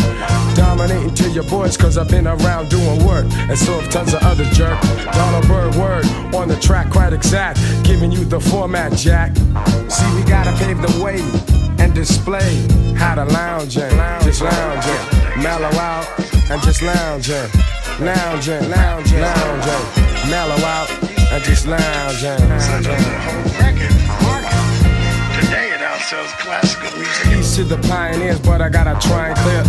Dominating 0.56 1.14
to 1.14 1.30
your 1.30 1.44
boys, 1.44 1.76
cause 1.76 1.96
I've 1.96 2.08
been 2.08 2.26
around 2.26 2.68
doing 2.68 3.04
work. 3.04 3.26
And 3.32 3.58
so 3.58 3.78
have 3.78 3.90
tons 3.90 4.12
of 4.12 4.22
other 4.22 4.44
jerk. 4.46 4.80
Donald 5.12 5.46
Bird 5.46 5.74
word 5.76 6.04
on 6.34 6.48
the 6.48 6.58
track, 6.60 6.90
quite 6.90 7.12
exact. 7.12 7.60
Giving 7.84 8.10
you 8.10 8.24
the 8.24 8.40
format, 8.40 8.92
Jack. 8.92 9.36
See, 9.88 10.14
we 10.14 10.22
gotta 10.24 10.52
pave 10.58 10.80
the 10.82 11.02
way 11.02 11.20
and 11.78 11.94
display 11.94 12.66
how 12.96 13.14
to 13.14 13.24
lounge 13.24 13.76
lounging, 13.76 14.26
just 14.26 14.42
lounge 14.42 14.86
lounging. 14.86 15.42
Mellow 15.42 15.78
out 15.78 16.06
and 16.50 16.60
just 16.62 16.82
lounge 16.82 17.28
lounging. 17.28 17.60
Lounging, 18.00 18.70
lounging, 18.70 19.20
lounging. 19.20 20.30
Mellow 20.30 20.64
out 20.64 21.13
and 21.34 21.42
just 21.42 21.66
lounge 21.66 22.22
lounging. 22.22 22.48
lounging. 22.48 22.96
today 25.40 25.72
it 25.74 25.80
outsells 25.80 26.30
classical 26.38 26.96
music. 26.96 27.24
Peace 27.24 27.56
to 27.56 27.64
the 27.64 27.78
pioneers, 27.88 28.38
but 28.38 28.62
I 28.62 28.68
gotta 28.68 28.94
try 29.06 29.30
and 29.30 29.38
clear 29.38 29.64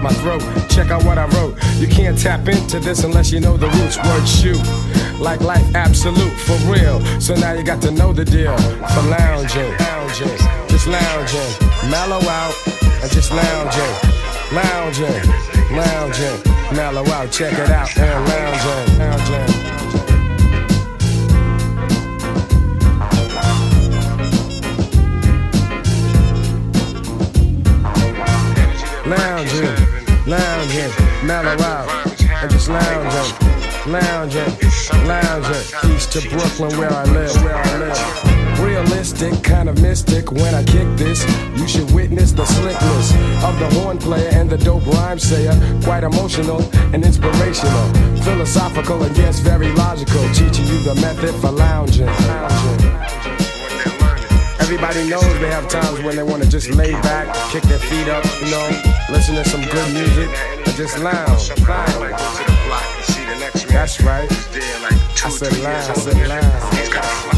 my 0.00 0.12
throat. 0.22 0.42
Check 0.70 0.90
out 0.90 1.04
what 1.04 1.18
I 1.18 1.26
wrote. 1.34 1.56
You 1.78 1.88
can't 1.88 2.16
tap 2.16 2.46
into 2.46 2.78
this 2.78 3.02
unless 3.02 3.32
you 3.32 3.40
know 3.40 3.56
the 3.56 3.66
roots. 3.66 3.96
Word 3.98 4.26
shoot. 4.26 4.62
Like 5.18 5.40
life 5.40 5.74
absolute 5.74 6.36
for 6.46 6.56
real. 6.70 7.04
So 7.20 7.34
now 7.34 7.52
you 7.52 7.64
got 7.64 7.82
to 7.82 7.90
know 7.90 8.12
the 8.12 8.24
deal. 8.24 8.56
For 8.94 9.02
lounging, 9.02 9.74
lounging, 9.78 10.38
just 10.68 10.86
lounging. 10.86 11.50
Mellow 11.90 12.22
out 12.30 12.54
and 13.02 13.10
just 13.10 13.32
lounging. 13.32 13.94
Lounging, 14.52 15.20
lounging, 15.76 16.38
mellow 16.74 17.04
out, 17.10 17.30
check 17.30 17.52
it 17.52 17.70
out, 17.70 17.94
and 17.98 18.24
lounging, 18.24 18.98
lounging. 18.98 19.67
Lounging, 29.08 30.26
lounging, 30.26 30.92
mellow 31.24 31.62
out, 31.62 31.88
and 32.20 32.50
just 32.50 32.68
lounging, 32.68 33.90
lounging, 33.90 34.52
lounging. 35.06 35.94
East 35.94 36.12
to 36.12 36.28
Brooklyn 36.28 36.78
where 36.78 36.92
I 36.92 37.04
live, 37.04 37.34
where 37.42 37.56
I 37.56 37.78
live. 37.78 38.60
Realistic, 38.60 39.42
kind 39.42 39.68
of 39.68 39.80
mystic. 39.80 40.30
When 40.30 40.54
I 40.54 40.62
kick 40.64 40.88
this, 40.96 41.24
you 41.56 41.66
should 41.66 41.90
witness 41.92 42.32
the 42.32 42.44
slickness 42.44 43.12
of 43.44 43.58
the 43.58 43.70
horn 43.80 43.98
player 43.98 44.28
and 44.32 44.50
the 44.50 44.58
dope 44.58 44.86
rhyme 44.86 45.18
sayer. 45.18 45.54
Quite 45.82 46.04
emotional 46.04 46.62
and 46.92 47.04
inspirational, 47.04 47.92
philosophical 48.22 49.02
and 49.02 49.16
yes, 49.16 49.40
very 49.40 49.70
logical. 49.72 50.22
Teaching 50.34 50.66
you 50.66 50.78
the 50.82 50.94
method 50.96 51.34
for 51.36 51.50
lounging. 51.50 52.06
lounging. 52.06 53.27
Everybody 54.60 55.08
knows 55.08 55.22
they 55.40 55.50
have 55.50 55.68
times 55.68 56.00
when 56.02 56.16
they 56.16 56.22
want 56.22 56.42
to 56.42 56.48
just 56.48 56.70
lay 56.70 56.92
back, 56.92 57.34
kick 57.50 57.62
their 57.64 57.78
feet 57.78 58.08
up, 58.08 58.24
you 58.40 58.50
know, 58.50 58.68
listen 59.10 59.34
to 59.34 59.44
some 59.44 59.62
good 59.62 59.92
music, 59.94 60.28
and 60.66 60.76
just 60.76 60.98
lounge. 60.98 61.50
lounge. 61.66 62.48
That's 63.68 64.00
right. 64.02 64.28
I 64.30 65.30
said 65.30 65.58
lounge. 65.58 65.90
I 65.90 65.94
said 65.94 66.28
lounge. 66.28 67.37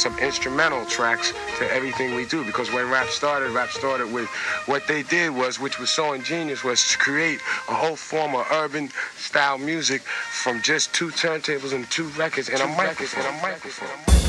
some 0.00 0.18
instrumental 0.18 0.84
tracks 0.86 1.34
to 1.58 1.70
everything 1.70 2.14
we 2.14 2.24
do 2.24 2.42
because 2.44 2.72
when 2.72 2.88
rap 2.88 3.08
started, 3.08 3.50
rap 3.50 3.68
started 3.68 4.10
with 4.10 4.28
what 4.64 4.86
they 4.88 5.02
did 5.02 5.30
was, 5.30 5.60
which 5.60 5.78
was 5.78 5.90
so 5.90 6.14
ingenious, 6.14 6.64
was 6.64 6.88
to 6.88 6.96
create 6.96 7.40
a 7.68 7.74
whole 7.74 7.96
form 7.96 8.34
of 8.34 8.46
urban 8.50 8.90
style 9.16 9.58
music 9.58 10.00
from 10.00 10.62
just 10.62 10.94
two 10.94 11.08
turntables 11.10 11.74
and 11.74 11.88
two 11.90 12.08
records 12.18 12.48
and 12.48 12.58
two 12.58 12.64
a 12.64 12.68
microphone. 12.68 13.26
And 13.26 13.38
a 13.38 13.42
microphone. 13.42 14.19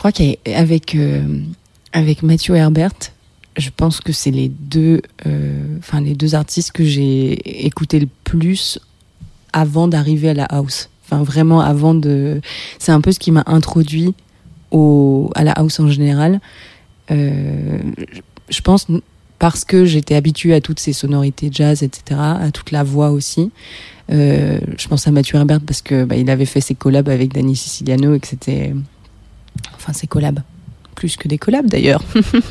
Crois 0.00 0.12
qu'avec 0.12 0.94
euh, 0.94 1.40
avec 1.92 2.22
Mathieu 2.22 2.54
Herbert, 2.56 2.92
je 3.56 3.70
pense 3.76 4.00
que 4.00 4.12
c'est 4.12 4.30
les 4.30 4.48
deux, 4.48 5.02
euh, 5.26 5.76
enfin 5.78 6.00
les 6.00 6.14
deux 6.14 6.34
artistes 6.34 6.72
que 6.72 6.84
j'ai 6.84 7.66
écouté 7.66 8.00
le 8.00 8.08
plus 8.24 8.78
avant 9.52 9.88
d'arriver 9.88 10.30
à 10.30 10.34
la 10.34 10.44
house. 10.44 10.88
Enfin 11.04 11.22
vraiment 11.22 11.60
avant 11.60 11.94
de, 11.94 12.40
c'est 12.78 12.92
un 12.92 13.00
peu 13.00 13.12
ce 13.12 13.18
qui 13.18 13.30
m'a 13.32 13.42
introduit 13.46 14.14
au 14.70 15.30
à 15.34 15.42
la 15.44 15.52
house 15.52 15.80
en 15.80 15.88
général. 15.88 16.40
Euh, 17.10 17.78
je- 17.98 18.20
je 18.48 18.60
pense 18.62 18.86
parce 19.38 19.64
que 19.64 19.84
j'étais 19.84 20.14
habituée 20.14 20.54
à 20.54 20.60
toutes 20.60 20.80
ces 20.80 20.92
sonorités 20.92 21.48
jazz, 21.52 21.82
etc., 21.82 22.20
à 22.20 22.50
toute 22.52 22.70
la 22.72 22.82
voix 22.84 23.10
aussi. 23.10 23.50
Je 24.08 24.88
pense 24.88 25.06
à 25.06 25.10
Mathieu 25.12 25.36
Herbert 25.38 25.60
parce 25.60 25.82
que 25.82 26.04
bah, 26.04 26.16
il 26.16 26.28
avait 26.30 26.44
fait 26.46 26.60
ses 26.60 26.74
collabs 26.74 27.08
avec 27.08 27.32
Danny 27.32 27.54
Siciliano 27.56 28.14
et 28.14 28.20
que 28.20 28.26
c'était, 28.26 28.74
enfin 29.74 29.92
ses 29.92 30.06
collabs, 30.06 30.40
plus 31.00 31.16
que 31.16 31.28
des 31.28 31.38
collabs 31.38 31.66
d'ailleurs. 31.66 32.02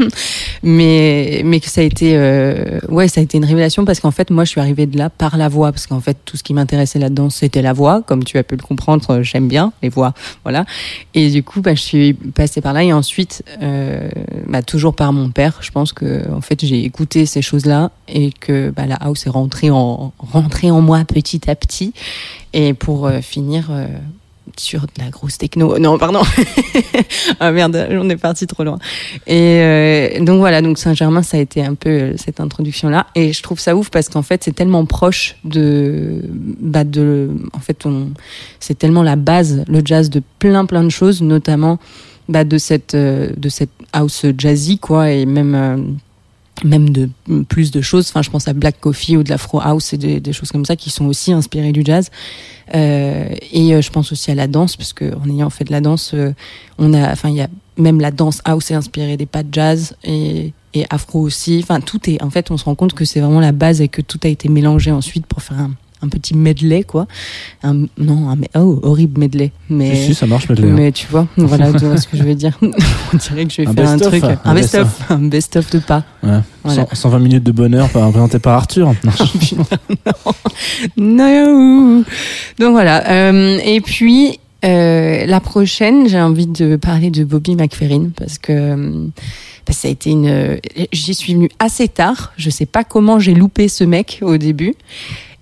mais 0.63 1.41
mais 1.45 1.59
que 1.59 1.69
ça 1.69 1.81
a 1.81 1.83
été, 1.83 2.15
euh, 2.15 2.79
ouais, 2.89 3.07
ça 3.07 3.21
a 3.21 3.23
été 3.23 3.37
une 3.37 3.45
révélation 3.45 3.85
parce 3.85 3.99
qu'en 3.99 4.09
fait 4.09 4.31
moi 4.31 4.43
je 4.43 4.49
suis 4.49 4.59
arrivée 4.59 4.87
de 4.87 4.97
là 4.97 5.11
par 5.11 5.37
la 5.37 5.49
voix 5.49 5.71
parce 5.71 5.85
qu'en 5.85 6.01
fait 6.01 6.17
tout 6.25 6.35
ce 6.35 6.41
qui 6.41 6.55
m'intéressait 6.55 6.97
là-dedans 6.97 7.29
c'était 7.29 7.61
la 7.61 7.73
voix, 7.73 8.01
comme 8.01 8.23
tu 8.23 8.39
as 8.39 8.43
pu 8.43 8.55
le 8.55 8.63
comprendre, 8.63 9.07
euh, 9.11 9.23
j'aime 9.23 9.47
bien 9.47 9.71
les 9.83 9.89
voix, 9.89 10.15
voilà. 10.43 10.65
Et 11.13 11.29
du 11.29 11.43
coup 11.43 11.61
bah, 11.61 11.75
je 11.75 11.81
suis 11.81 12.13
passée 12.13 12.59
par 12.59 12.73
là 12.73 12.83
et 12.83 12.91
ensuite 12.91 13.43
euh, 13.61 14.09
bah, 14.47 14.63
toujours 14.63 14.95
par 14.95 15.13
mon 15.13 15.29
père. 15.29 15.59
Je 15.61 15.69
pense 15.69 15.93
que 15.93 16.27
en 16.33 16.41
fait 16.41 16.65
j'ai 16.65 16.83
écouté 16.83 17.27
ces 17.27 17.43
choses-là 17.43 17.91
et 18.07 18.31
que 18.31 18.71
bah, 18.71 18.87
la 18.87 18.95
house 18.95 19.27
est 19.27 19.29
rentrée 19.29 19.69
en 19.69 20.11
rentrée 20.17 20.71
en 20.71 20.81
moi 20.81 21.05
petit 21.05 21.51
à 21.51 21.55
petit 21.55 21.93
et 22.53 22.73
pour 22.73 23.05
euh, 23.05 23.21
finir 23.21 23.69
sur 24.57 24.81
de 24.81 25.03
la 25.03 25.09
grosse 25.09 25.37
techno. 25.37 25.77
Non, 25.79 25.97
pardon. 25.97 26.21
ah 27.39 27.51
merde, 27.51 27.87
on 27.91 28.09
est 28.09 28.17
parti 28.17 28.47
trop 28.47 28.63
loin. 28.63 28.79
Et 29.27 29.59
euh, 29.61 30.23
donc 30.23 30.39
voilà, 30.39 30.61
donc 30.61 30.77
Saint-Germain, 30.77 31.23
ça 31.23 31.37
a 31.37 31.39
été 31.39 31.63
un 31.63 31.75
peu 31.75 31.89
euh, 31.89 32.13
cette 32.17 32.39
introduction-là. 32.39 33.07
Et 33.15 33.33
je 33.33 33.43
trouve 33.43 33.59
ça 33.59 33.75
ouf 33.75 33.89
parce 33.89 34.09
qu'en 34.09 34.21
fait, 34.21 34.43
c'est 34.43 34.55
tellement 34.55 34.85
proche 34.85 35.35
de, 35.43 36.21
bah 36.59 36.83
de, 36.83 37.29
en 37.53 37.59
fait, 37.59 37.85
c'est 38.59 38.77
tellement 38.77 39.03
la 39.03 39.15
base, 39.15 39.63
le 39.67 39.81
jazz 39.83 40.09
de 40.09 40.21
plein 40.39 40.65
plein 40.65 40.83
de 40.83 40.89
choses, 40.89 41.21
notamment 41.21 41.79
bah, 42.27 42.43
de 42.43 42.57
cette, 42.57 42.95
euh, 42.95 43.31
de 43.35 43.49
cette 43.49 43.71
house 43.93 44.25
jazzy, 44.37 44.79
quoi, 44.79 45.11
et 45.11 45.25
même. 45.25 45.97
Même 46.63 46.89
de 46.89 47.09
plus 47.47 47.71
de 47.71 47.81
choses. 47.81 48.07
Enfin, 48.09 48.21
je 48.21 48.29
pense 48.29 48.47
à 48.47 48.53
Black 48.53 48.79
Coffee 48.79 49.17
ou 49.17 49.23
de 49.23 49.29
l'Afro 49.29 49.59
House 49.61 49.93
et 49.93 49.97
des, 49.97 50.19
des 50.19 50.33
choses 50.33 50.51
comme 50.51 50.65
ça 50.65 50.75
qui 50.75 50.89
sont 50.89 51.05
aussi 51.05 51.31
inspirées 51.31 51.71
du 51.71 51.81
jazz. 51.83 52.09
Euh, 52.75 53.29
et 53.51 53.73
euh, 53.73 53.81
je 53.81 53.89
pense 53.89 54.11
aussi 54.11 54.31
à 54.31 54.35
la 54.35 54.47
danse 54.47 54.75
parce 54.75 54.93
que 54.93 55.15
en 55.15 55.29
ayant 55.29 55.49
fait 55.49 55.63
de 55.63 55.71
la 55.71 55.81
danse, 55.81 56.11
euh, 56.13 56.33
on 56.77 56.93
a, 56.93 57.11
enfin, 57.11 57.29
il 57.29 57.35
y 57.35 57.41
a 57.41 57.47
même 57.77 57.99
la 57.99 58.11
danse 58.11 58.41
house 58.45 58.71
est 58.71 58.75
inspirée 58.75 59.17
des 59.17 59.25
pas 59.25 59.43
de 59.43 59.53
jazz 59.53 59.95
et, 60.03 60.53
et 60.73 60.85
afro 60.89 61.19
aussi. 61.21 61.59
Enfin, 61.63 61.79
tout 61.81 62.09
est. 62.09 62.21
En 62.21 62.29
fait, 62.29 62.51
on 62.51 62.57
se 62.57 62.65
rend 62.65 62.75
compte 62.75 62.93
que 62.93 63.05
c'est 63.05 63.21
vraiment 63.21 63.39
la 63.39 63.53
base 63.53 63.81
et 63.81 63.87
que 63.87 64.01
tout 64.01 64.19
a 64.23 64.27
été 64.27 64.49
mélangé 64.49 64.91
ensuite 64.91 65.25
pour 65.25 65.41
faire 65.41 65.59
un, 65.59 65.71
un 66.01 66.07
petit 66.07 66.35
medley, 66.35 66.83
quoi. 66.83 67.07
Un, 67.63 67.85
non, 67.97 68.29
un 68.29 68.37
oh, 68.55 68.79
horrible 68.83 69.19
medley. 69.19 69.51
Mais 69.69 69.95
Si, 69.95 70.05
si, 70.07 70.15
ça 70.15 70.25
marche, 70.25 70.47
medley, 70.49 70.69
hein. 70.69 70.73
Mais 70.75 70.91
tu 70.91 71.07
vois, 71.07 71.27
voilà, 71.37 71.71
tu 71.73 71.85
vois 71.85 71.97
ce 71.97 72.07
que 72.07 72.17
je 72.17 72.23
veux 72.23 72.35
dire. 72.35 72.57
on 72.61 73.17
dirait 73.17 73.45
que 73.45 73.53
je 73.53 73.61
vais 73.61 73.67
Un 73.67 73.73
faire 73.73 73.89
un 73.89 73.97
truc, 73.97 74.23
un 74.23 74.39
un 74.43 74.53
best-of. 74.53 74.83
best-of, 74.83 75.11
un 75.11 75.27
best-of 75.27 75.71
de 75.71 75.79
pas. 75.79 76.03
Ouais. 76.23 76.39
Voilà. 76.63 76.85
100 76.87 76.95
120 76.95 77.19
minutes 77.19 77.43
de 77.43 77.51
bonheur 77.51 77.89
présenté 77.89 78.39
par 78.39 78.53
Arthur. 78.55 78.93
Non. 79.03 79.11
Non. 80.97 82.03
Donc 82.59 82.71
voilà. 82.71 83.09
Euh, 83.09 83.59
et 83.63 83.81
puis 83.81 84.39
euh, 84.65 85.25
la 85.25 85.39
prochaine, 85.39 86.07
j'ai 86.07 86.19
envie 86.19 86.47
de 86.47 86.75
parler 86.75 87.11
de 87.11 87.23
Bobby 87.23 87.55
McFerrin 87.55 88.09
parce 88.15 88.37
que 88.37 88.51
euh, 88.51 89.07
ça 89.69 89.87
a 89.87 89.91
été 89.91 90.11
une. 90.11 90.59
J'y 90.91 91.13
suis 91.13 91.33
venue 91.33 91.49
assez 91.59 91.87
tard. 91.87 92.33
Je 92.37 92.49
sais 92.49 92.65
pas 92.65 92.83
comment 92.83 93.19
j'ai 93.19 93.33
loupé 93.33 93.67
ce 93.67 93.83
mec 93.83 94.19
au 94.21 94.37
début. 94.37 94.75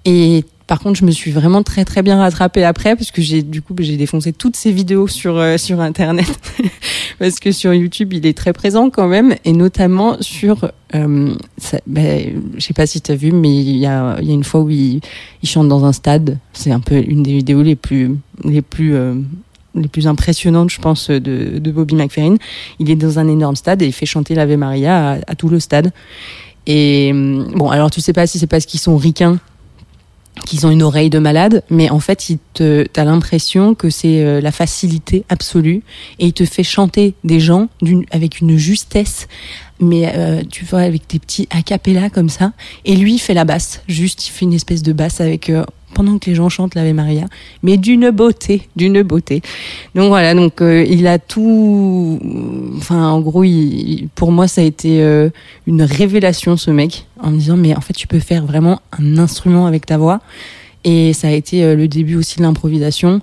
Et 0.09 0.45
par 0.67 0.79
contre, 0.79 0.97
je 0.97 1.05
me 1.05 1.11
suis 1.11 1.31
vraiment 1.31 1.63
très 1.63 1.83
très 1.83 2.01
bien 2.01 2.17
rattrapée 2.17 2.63
après 2.63 2.95
parce 2.95 3.11
que 3.11 3.21
j'ai 3.21 3.43
du 3.43 3.61
coup 3.61 3.75
j'ai 3.77 3.97
défoncé 3.97 4.31
toutes 4.31 4.55
ces 4.55 4.71
vidéos 4.71 5.07
sur 5.07 5.37
euh, 5.37 5.57
sur 5.57 5.81
internet 5.81 6.39
parce 7.19 7.39
que 7.39 7.51
sur 7.51 7.73
YouTube 7.73 8.13
il 8.13 8.25
est 8.25 8.37
très 8.37 8.53
présent 8.53 8.89
quand 8.89 9.09
même 9.09 9.35
et 9.43 9.51
notamment 9.51 10.15
sur 10.21 10.71
euh, 10.95 11.33
ça, 11.57 11.79
ben, 11.87 12.41
je 12.55 12.59
sais 12.61 12.73
pas 12.73 12.85
si 12.85 13.01
tu 13.01 13.11
as 13.11 13.15
vu 13.15 13.33
mais 13.33 13.53
il 13.53 13.77
y 13.77 13.85
a 13.85 14.17
une 14.21 14.45
fois 14.45 14.61
où 14.61 14.69
il, 14.69 15.01
chante 15.43 15.67
dans 15.67 15.83
un 15.83 15.91
stade 15.91 16.37
c'est 16.53 16.71
un 16.71 16.79
peu 16.79 16.95
une 17.05 17.23
des 17.23 17.33
vidéos 17.33 17.61
les 17.61 17.75
plus 17.75 18.15
les 18.45 18.61
plus 18.61 18.95
euh, 18.95 19.15
les 19.75 19.89
plus 19.89 20.07
impressionnantes, 20.07 20.71
je 20.71 20.79
pense, 20.79 21.11
de, 21.11 21.59
Bobby 21.59 21.93
McFerrin. 21.93 22.37
Il 22.79 22.89
est 22.89 22.95
dans 22.95 23.19
un 23.19 23.27
énorme 23.27 23.55
stade 23.55 23.83
et 23.83 23.85
il 23.85 23.91
fait 23.91 24.07
chanter 24.07 24.33
l'Ave 24.33 24.55
Maria 24.55 25.19
à, 25.27 25.35
tout 25.35 25.49
le 25.49 25.59
stade. 25.59 25.91
Et 26.65 27.11
hum, 27.11 27.51
bon, 27.53 27.69
alors 27.69 27.91
tu 27.91 28.01
sais 28.01 28.11
pas 28.11 28.25
si 28.25 28.39
c'est 28.39 28.47
parce 28.47 28.65
qu'ils 28.65 28.79
sont 28.79 28.97
ricains 28.97 29.37
qu'ils 30.45 30.65
ont 30.65 30.71
une 30.71 30.83
oreille 30.83 31.09
de 31.09 31.19
malade, 31.19 31.63
mais 31.69 31.89
en 31.89 31.99
fait, 31.99 32.29
il 32.29 32.39
te, 32.53 32.85
t'as 32.91 33.03
l'impression 33.03 33.75
que 33.75 33.89
c'est 33.89 34.23
euh, 34.23 34.41
la 34.41 34.51
facilité 34.51 35.25
absolue 35.29 35.81
et 36.19 36.27
il 36.27 36.33
te 36.33 36.45
fait 36.45 36.63
chanter 36.63 37.13
des 37.23 37.39
gens 37.39 37.69
d'une, 37.81 38.05
avec 38.11 38.39
une 38.39 38.57
justesse, 38.57 39.27
mais 39.79 40.11
euh, 40.15 40.43
tu 40.49 40.65
vois, 40.65 40.81
avec 40.81 41.09
des 41.09 41.19
petits 41.19 41.47
a 41.51 41.61
cappella 41.61 42.09
comme 42.09 42.29
ça. 42.29 42.53
Et 42.85 42.95
lui, 42.95 43.15
il 43.15 43.19
fait 43.19 43.33
la 43.33 43.45
basse, 43.45 43.81
juste, 43.87 44.27
il 44.27 44.31
fait 44.31 44.45
une 44.45 44.53
espèce 44.53 44.83
de 44.83 44.93
basse 44.93 45.21
avec, 45.21 45.49
euh, 45.49 45.63
pendant 45.97 46.19
que 46.19 46.29
les 46.29 46.35
gens 46.35 46.47
chantent 46.47 46.75
l'Ave 46.75 46.93
Maria, 46.93 47.25
mais 47.63 47.77
d'une 47.77 48.11
beauté, 48.11 48.67
d'une 48.75 49.01
beauté. 49.01 49.41
Donc 49.95 50.09
voilà, 50.09 50.35
donc 50.35 50.61
euh, 50.61 50.85
il 50.87 51.07
a 51.07 51.17
tout, 51.17 52.19
enfin, 52.77 53.09
en 53.09 53.19
gros, 53.19 53.43
pour 54.13 54.31
moi, 54.31 54.47
ça 54.47 54.61
a 54.61 54.63
été 54.63 55.01
euh, 55.01 55.31
une 55.65 55.81
révélation, 55.81 56.55
ce 56.55 56.69
mec, 56.69 57.07
en 57.19 57.31
me 57.31 57.39
disant, 57.39 57.57
mais 57.57 57.75
en 57.75 57.81
fait, 57.81 57.93
tu 57.93 58.05
peux 58.05 58.19
faire 58.19 58.45
vraiment 58.45 58.79
un 58.91 59.17
instrument 59.17 59.65
avec 59.65 59.87
ta 59.87 59.97
voix. 59.97 60.21
Et 60.83 61.13
ça 61.13 61.29
a 61.29 61.31
été 61.31 61.63
euh, 61.63 61.75
le 61.75 61.87
début 61.87 62.15
aussi 62.15 62.37
de 62.37 62.43
l'improvisation, 62.43 63.19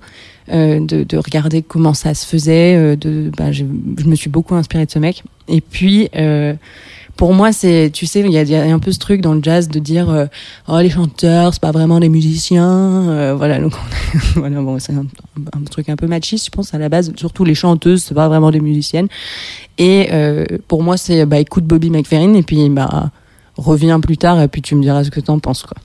de, 0.51 1.03
de 1.03 1.17
regarder 1.17 1.61
comment 1.61 1.93
ça 1.93 2.13
se 2.13 2.25
faisait. 2.25 2.97
bah, 3.37 3.53
je, 3.53 3.63
me 3.63 4.15
suis 4.15 4.29
beaucoup 4.29 4.53
inspirée 4.53 4.85
de 4.85 4.91
ce 4.91 4.99
mec. 4.99 5.23
Et 5.47 5.61
puis, 5.61 6.09
pour 7.17 7.33
moi, 7.33 7.51
c'est, 7.53 7.91
tu 7.93 8.05
sais, 8.05 8.19
il 8.21 8.31
y 8.31 8.55
a, 8.55 8.61
un 8.63 8.79
peu 8.79 8.91
ce 8.91 8.99
truc 8.99 9.21
dans 9.21 9.33
le 9.33 9.41
jazz 9.41 9.69
de 9.69 9.79
dire, 9.79 10.09
euh, 10.09 10.25
oh 10.67 10.79
les 10.79 10.89
chanteurs, 10.89 11.53
c'est 11.53 11.61
pas 11.61 11.71
vraiment 11.71 11.99
des 11.99 12.09
musiciens. 12.09 13.09
euh, 13.09 13.33
voilà, 13.35 13.59
donc 13.59 13.73
on- 13.73 14.39
voilà, 14.39 14.61
bon, 14.61 14.79
c'est 14.79 14.93
un, 14.93 15.05
un 15.53 15.63
truc 15.69 15.89
un 15.89 15.95
peu 15.95 16.07
machiste, 16.07 16.45
je 16.45 16.51
pense 16.51 16.73
à 16.73 16.77
la 16.77 16.89
base. 16.89 17.13
Surtout 17.15 17.45
les 17.45 17.55
chanteuses, 17.55 18.03
c'est 18.03 18.15
pas 18.15 18.27
vraiment 18.27 18.51
des 18.51 18.59
musiciennes. 18.59 19.07
Et 19.77 20.09
euh, 20.11 20.45
pour 20.67 20.83
moi, 20.83 20.97
c'est, 20.97 21.25
bah, 21.25 21.39
écoute 21.39 21.65
Bobby 21.65 21.89
McFerrin 21.89 22.33
et 22.33 22.43
puis 22.43 22.69
bah 22.69 23.11
reviens 23.57 24.01
plus 24.01 24.17
tard 24.17 24.41
et 24.41 24.49
puis 24.49 24.61
tu 24.61 24.75
me 24.75 24.81
diras 24.81 25.05
ce 25.05 25.11
que 25.11 25.21
t'en 25.21 25.39
penses, 25.39 25.63
quoi. 25.63 25.77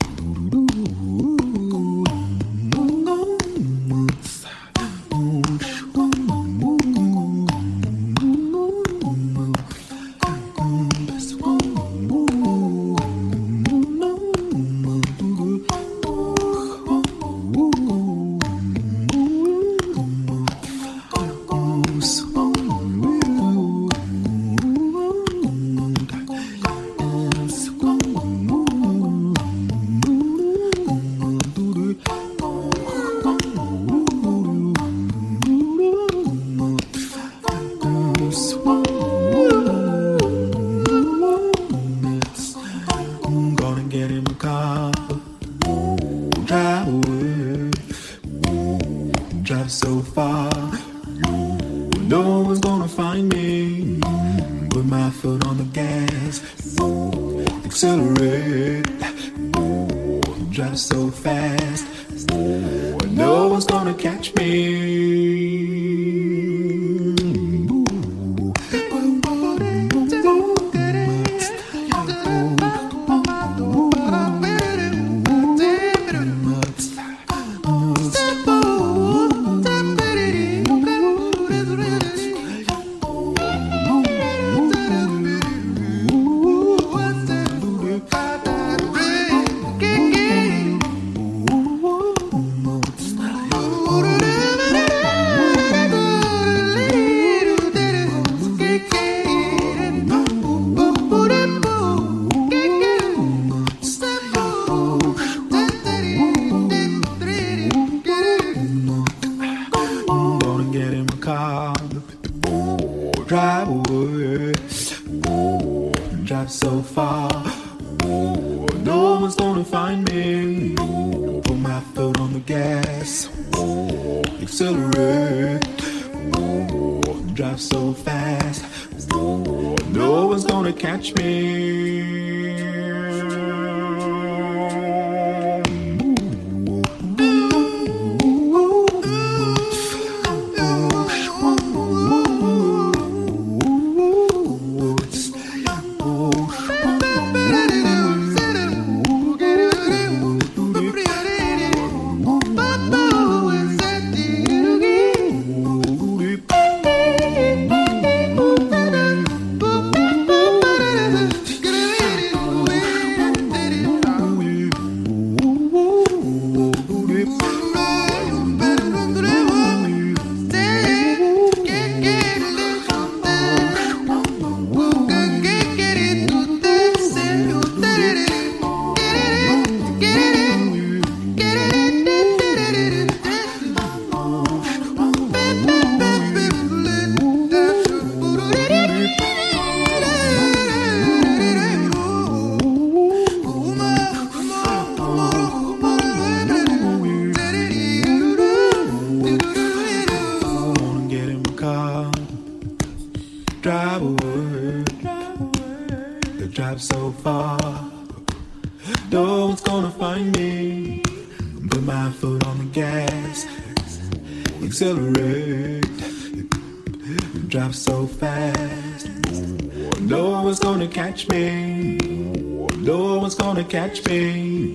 No 222.78 223.18
one's 223.18 223.34
gonna 223.34 223.64
catch 223.64 224.04
me. 224.06 224.72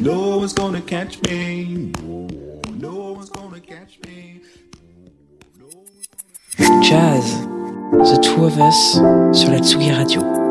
No 0.00 0.38
one's 0.38 0.52
gonna 0.52 0.80
catch 0.80 1.20
me. 1.22 1.92
No 2.78 3.12
one's 3.12 3.30
gonna 3.30 3.60
catch 3.60 3.98
me. 4.06 4.40
Jazz, 6.82 7.24
The 8.10 8.18
Two 8.22 8.44
of 8.44 8.58
Us 8.58 8.94
sur 9.32 9.50
la 9.50 9.60
Tsugi 9.60 9.90
Radio. 9.90 10.43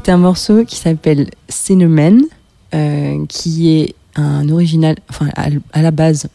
C'était 0.00 0.12
un 0.12 0.16
morceau 0.16 0.64
qui 0.64 0.76
s'appelle 0.76 1.28
Cinnamon, 1.50 2.20
euh, 2.74 3.26
qui 3.26 3.68
est 3.68 3.94
un 4.16 4.48
original, 4.48 4.96
enfin 5.10 5.28
à, 5.36 5.82
la 5.82 5.90
base 5.90 6.28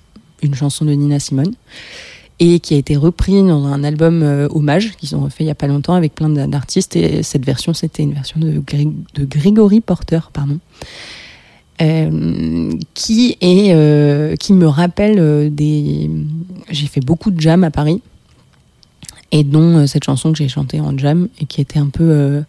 une 0.44 0.54
chanson 0.54 0.86
de 0.86 0.92
Nina 0.92 1.18
Simone, 1.18 1.56
et 2.40 2.60
qui 2.60 2.76
a 2.76 2.78
été 2.78 2.96
repris 2.96 3.42
dans 3.42 3.66
un 3.66 3.84
album 3.84 4.22
euh, 4.22 4.48
hommage 4.52 4.96
qu'ils 4.98 5.16
ont 5.16 5.22
refait 5.22 5.46
il 5.46 5.48
y 5.48 5.50
a 5.50 5.56
pas 5.56 5.66
longtemps 5.66 5.96
avec 5.96 6.14
plein 6.14 6.30
d'a- 6.30 6.46
d'artistes. 6.46 6.96
Et 6.96 7.24
cette 7.24 7.44
version, 7.44 7.74
c'était 7.74 8.04
une 8.04 8.14
version 8.14 8.40
de, 8.40 8.60
Gré- 8.60 8.88
de 9.16 9.26
Gregory 9.26 9.82
Porter, 9.82 10.20
pardon, 10.32 10.60
euh, 11.82 12.72
qui 12.94 13.36
me 13.42 14.66
rappelle 14.68 15.56
des. 15.56 16.12
J'ai 16.70 16.86
fait 16.86 17.02
beaucoup 17.04 17.32
de 17.32 17.42
jam 17.42 17.64
à 17.64 17.72
Paris, 17.72 18.04
et 19.32 19.44
dont 19.44 19.88
cette 19.88 20.04
chanson 20.04 20.32
que 20.34 20.38
j'ai 20.38 20.50
chantée 20.50 20.80
en 20.80 20.96
jam 20.96 21.30
et 21.42 21.46
qui 21.48 21.62
était 21.62 21.80
un 21.80 21.90
peu. 21.90 22.44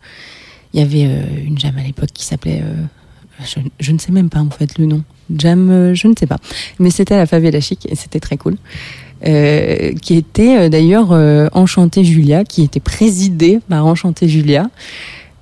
Il 0.77 0.83
y 0.83 0.85
avait 0.85 1.11
euh, 1.11 1.47
une 1.47 1.59
jam 1.59 1.74
à 1.79 1.83
l'époque 1.83 2.11
qui 2.12 2.24
s'appelait. 2.24 2.62
euh, 2.62 3.57
je, 3.81 3.93
ne 3.93 3.99
sais 3.99 4.12
même 4.12 4.29
pas 4.29 4.41
en 4.41 4.51
fait 4.51 4.79
le 4.79 4.85
nom. 4.85 5.03
Jam, 5.35 5.70
euh, 5.70 5.95
je 5.95 6.07
ne 6.07 6.12
sais 6.18 6.27
pas. 6.27 6.37
Mais 6.79 6.91
c'était 6.91 7.16
la 7.16 7.24
Favela 7.24 7.61
Chic 7.61 7.87
et 7.91 7.97
c'était 7.97 8.20
très 8.20 8.37
cool. 8.37 8.57
Qui 9.22 10.14
était 10.14 10.68
d'ailleurs 10.68 11.11
Enchantée 11.53 12.05
Julia, 12.05 12.45
qui 12.45 12.62
était 12.62 12.81
présidée 12.81 13.61
par 13.66 13.87
Enchantée 13.87 14.29
Julia, 14.29 14.68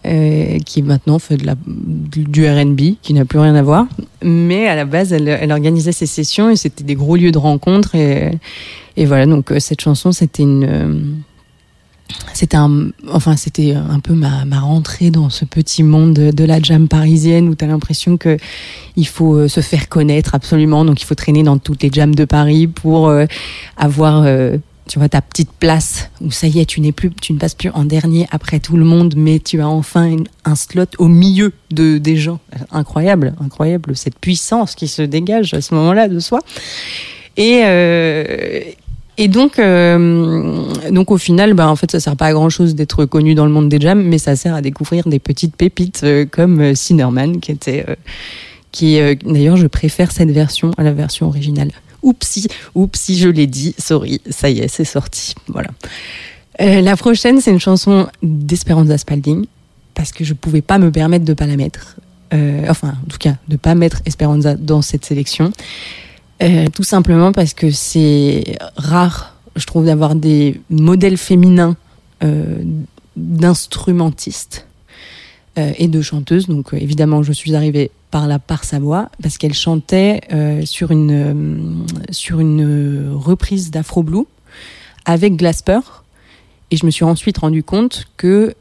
qui 0.05 0.83
maintenant 0.83 1.19
fait 1.19 1.37
de 1.37 1.45
la, 1.45 1.57
du 1.67 2.49
R&B, 2.49 2.95
qui 3.03 3.13
n'a 3.13 3.25
plus 3.25 3.41
rien 3.41 3.55
à 3.57 3.63
voir. 3.63 3.87
Mais 4.23 4.69
à 4.69 4.77
la 4.77 4.85
base, 4.85 5.13
elle, 5.13 5.51
organisait 5.51 5.93
ses 5.93 6.07
sessions 6.07 6.49
et 6.49 6.57
c'était 6.57 6.85
des 6.85 6.95
gros 6.95 7.17
lieux 7.17 7.33
de 7.33 7.39
rencontre. 7.39 7.97
Et, 7.97 8.39
et 8.97 9.07
voilà, 9.07 9.27
donc 9.27 9.53
cette 9.59 9.81
chanson, 9.81 10.13
c'était 10.13 10.45
une... 10.45 11.25
c'était 12.33 12.57
un, 12.57 12.89
enfin, 13.11 13.37
c'était 13.37 13.75
un 13.75 14.01
peu 14.01 14.13
ma, 14.13 14.45
ma 14.45 14.61
rentrée 14.61 15.11
dans 15.11 15.31
ce 15.31 15.45
petit 15.45 15.83
monde 15.83 16.15
de, 16.15 16.45
la 16.45 16.61
jam 16.61 16.89
parisienne 16.89 17.49
où 17.49 17.55
tu 17.55 17.65
as 17.65 17.69
l'impression 17.69 18.17
que 18.17 18.37
il 18.97 19.07
faut 19.07 19.35
euh, 19.35 19.49
se 19.49 19.61
faire 19.61 19.89
connaître 19.89 20.35
absolument. 20.35 20.85
Donc, 20.85 21.01
il 21.01 21.05
faut 21.05 21.15
traîner 21.15 21.43
dans 21.43 21.59
toutes 21.59 21.83
les 21.83 21.91
jams 21.93 22.15
de 22.15 22.25
Paris 22.25 22.67
pour 22.67 23.09
euh, 23.09 23.27
avoir, 23.77 24.25
euh, 24.25 24.59
tu 24.89 24.99
vois, 24.99 25.09
ta 25.09 25.23
petite 25.23 25.51
place 25.53 26.11
où 26.21 26.31
ça 26.31 26.47
y 26.47 26.61
est, 26.61 26.67
tu 26.67 26.81
n'es 26.81 26.93
plus, 26.93 27.11
tu 27.11 27.33
ne 27.33 27.39
passes 27.39 27.55
plus 27.55 27.71
en 27.71 27.85
dernier 27.85 28.27
après 28.31 28.61
tout 28.61 28.77
le 28.77 28.85
monde, 28.85 29.15
mais 29.17 29.39
tu 29.39 29.61
as 29.61 29.69
enfin 29.69 30.17
un 30.45 30.55
slot 30.55 30.87
au 30.99 31.09
milieu 31.09 31.53
de 31.71 31.99
des 31.99 32.17
gens. 32.17 32.41
Incroyable, 32.71 33.35
incroyable 33.41 33.97
cette 33.97 34.19
puissance 34.19 34.75
qui 34.75 34.89
se 34.89 35.03
dégage 35.03 35.55
à 35.55 35.61
ce 35.61 35.75
moment-là 35.75 36.09
de 36.09 36.19
soi. 36.19 36.41
Et 37.37 37.63
et 39.17 39.29
donc, 39.29 39.59
euh, 39.59 40.63
donc 40.91 41.11
au 41.11 41.19
final, 41.19 41.55
bah, 41.55 41.69
en 41.69 41.77
fait, 41.77 41.91
ça 41.91 42.01
sert 42.01 42.17
pas 42.17 42.27
à 42.27 42.33
grand 42.33 42.51
chose 42.51 42.75
d'être 42.75 43.05
connu 43.05 43.35
dans 43.35 43.47
le 43.47 43.53
monde 43.53 43.69
des 43.69 43.81
jams, 43.81 44.03
mais 44.03 44.19
ça 44.19 44.37
sert 44.37 44.55
à 44.55 44.61
découvrir 44.61 45.07
des 45.09 45.19
petites 45.19 45.57
pépites 45.57 46.03
euh, 46.05 46.27
comme 46.31 46.61
euh, 46.61 46.75
Cinnamon, 46.75 47.39
qui 47.39 47.53
était, 47.53 47.85
euh, 47.89 47.95
qui 48.73 48.99
euh, 48.99 49.15
d'ailleurs, 49.25 49.57
je 49.57 49.67
préfère 49.67 50.11
cette 50.11 50.31
version 50.31 50.73
à 50.77 50.83
la 50.83 50.93
version 50.93 51.27
originale. 51.27 51.71
Oupsi, 52.03 52.49
oupsi, 52.75 53.17
je 53.19 53.29
l'ai 53.29 53.47
dit, 53.47 53.75
sorry, 53.79 54.21
ça 54.29 54.51
y 54.51 54.59
est, 54.59 54.69
c'est 54.69 54.85
sorti, 54.85 55.35
voilà. 55.49 55.71
Euh, 56.61 56.81
la 56.81 56.97
prochaine, 56.97 57.41
c'est 57.41 57.51
une 57.51 57.61
chanson 57.61 58.07
d'Esperanza 58.23 58.99
Spalding, 58.99 59.47
parce 59.95 60.13
que 60.13 60.25
je 60.25 60.35
pouvais 60.35 60.63
pas 60.63 60.79
me 60.79 60.91
permettre 60.91 61.25
de 61.25 61.35
pas 61.35 61.47
la 61.47 61.57
mettre. 61.57 61.97
Euh, 62.33 62.67
enfin, 62.69 62.95
en 63.05 63.09
tout 63.09 63.19
cas, 63.19 63.37
de 63.49 63.57
pas 63.57 63.75
mettre 63.75 64.03
Esperanza 64.07 64.55
dans 64.55 64.83
cette 64.83 65.05
sélection. 65.05 65.53
Euh, 66.43 66.67
tout 66.69 66.83
simplement 66.83 67.33
parce 67.33 67.55
que 67.55 67.71
c'est 67.71 68.59
rare, 68.77 69.37
je 69.57 69.67
trouve, 69.67 69.87
d'avoir 69.87 70.15
des 70.15 70.61
modèles 70.69 71.17
féminins 71.17 71.77
euh, 72.25 72.63
d'instrumentistes 73.17 74.67
euh, 75.59 75.73
et 75.79 75.87
de 75.87 76.03
chanteuses. 76.03 76.49
Donc, 76.49 76.75
euh, 76.75 76.79
évidemment, 76.79 77.23
je 77.23 77.33
suis 77.33 77.55
arrivée 77.55 77.93
par 78.11 78.27
là, 78.27 78.39
par 78.39 78.65
sa 78.65 78.79
voix, 78.79 79.11
parce 79.23 79.39
qu'elle 79.39 79.55
chantait 79.55 80.21
sur 80.65 80.93
une, 80.93 81.85
sur 82.11 82.39
une 82.39 83.13
reprise 83.13 83.73
d'Afro 83.73 84.03
Blue 84.05 84.25
avec 85.05 85.35
Glasper. 85.37 85.81
Et 86.71 86.77
je 86.77 86.87
me 86.87 86.93
suis 86.93 87.05
ensuite 87.05 87.39
rendu 87.39 87.65
compte 87.65 88.07
que 88.17 88.55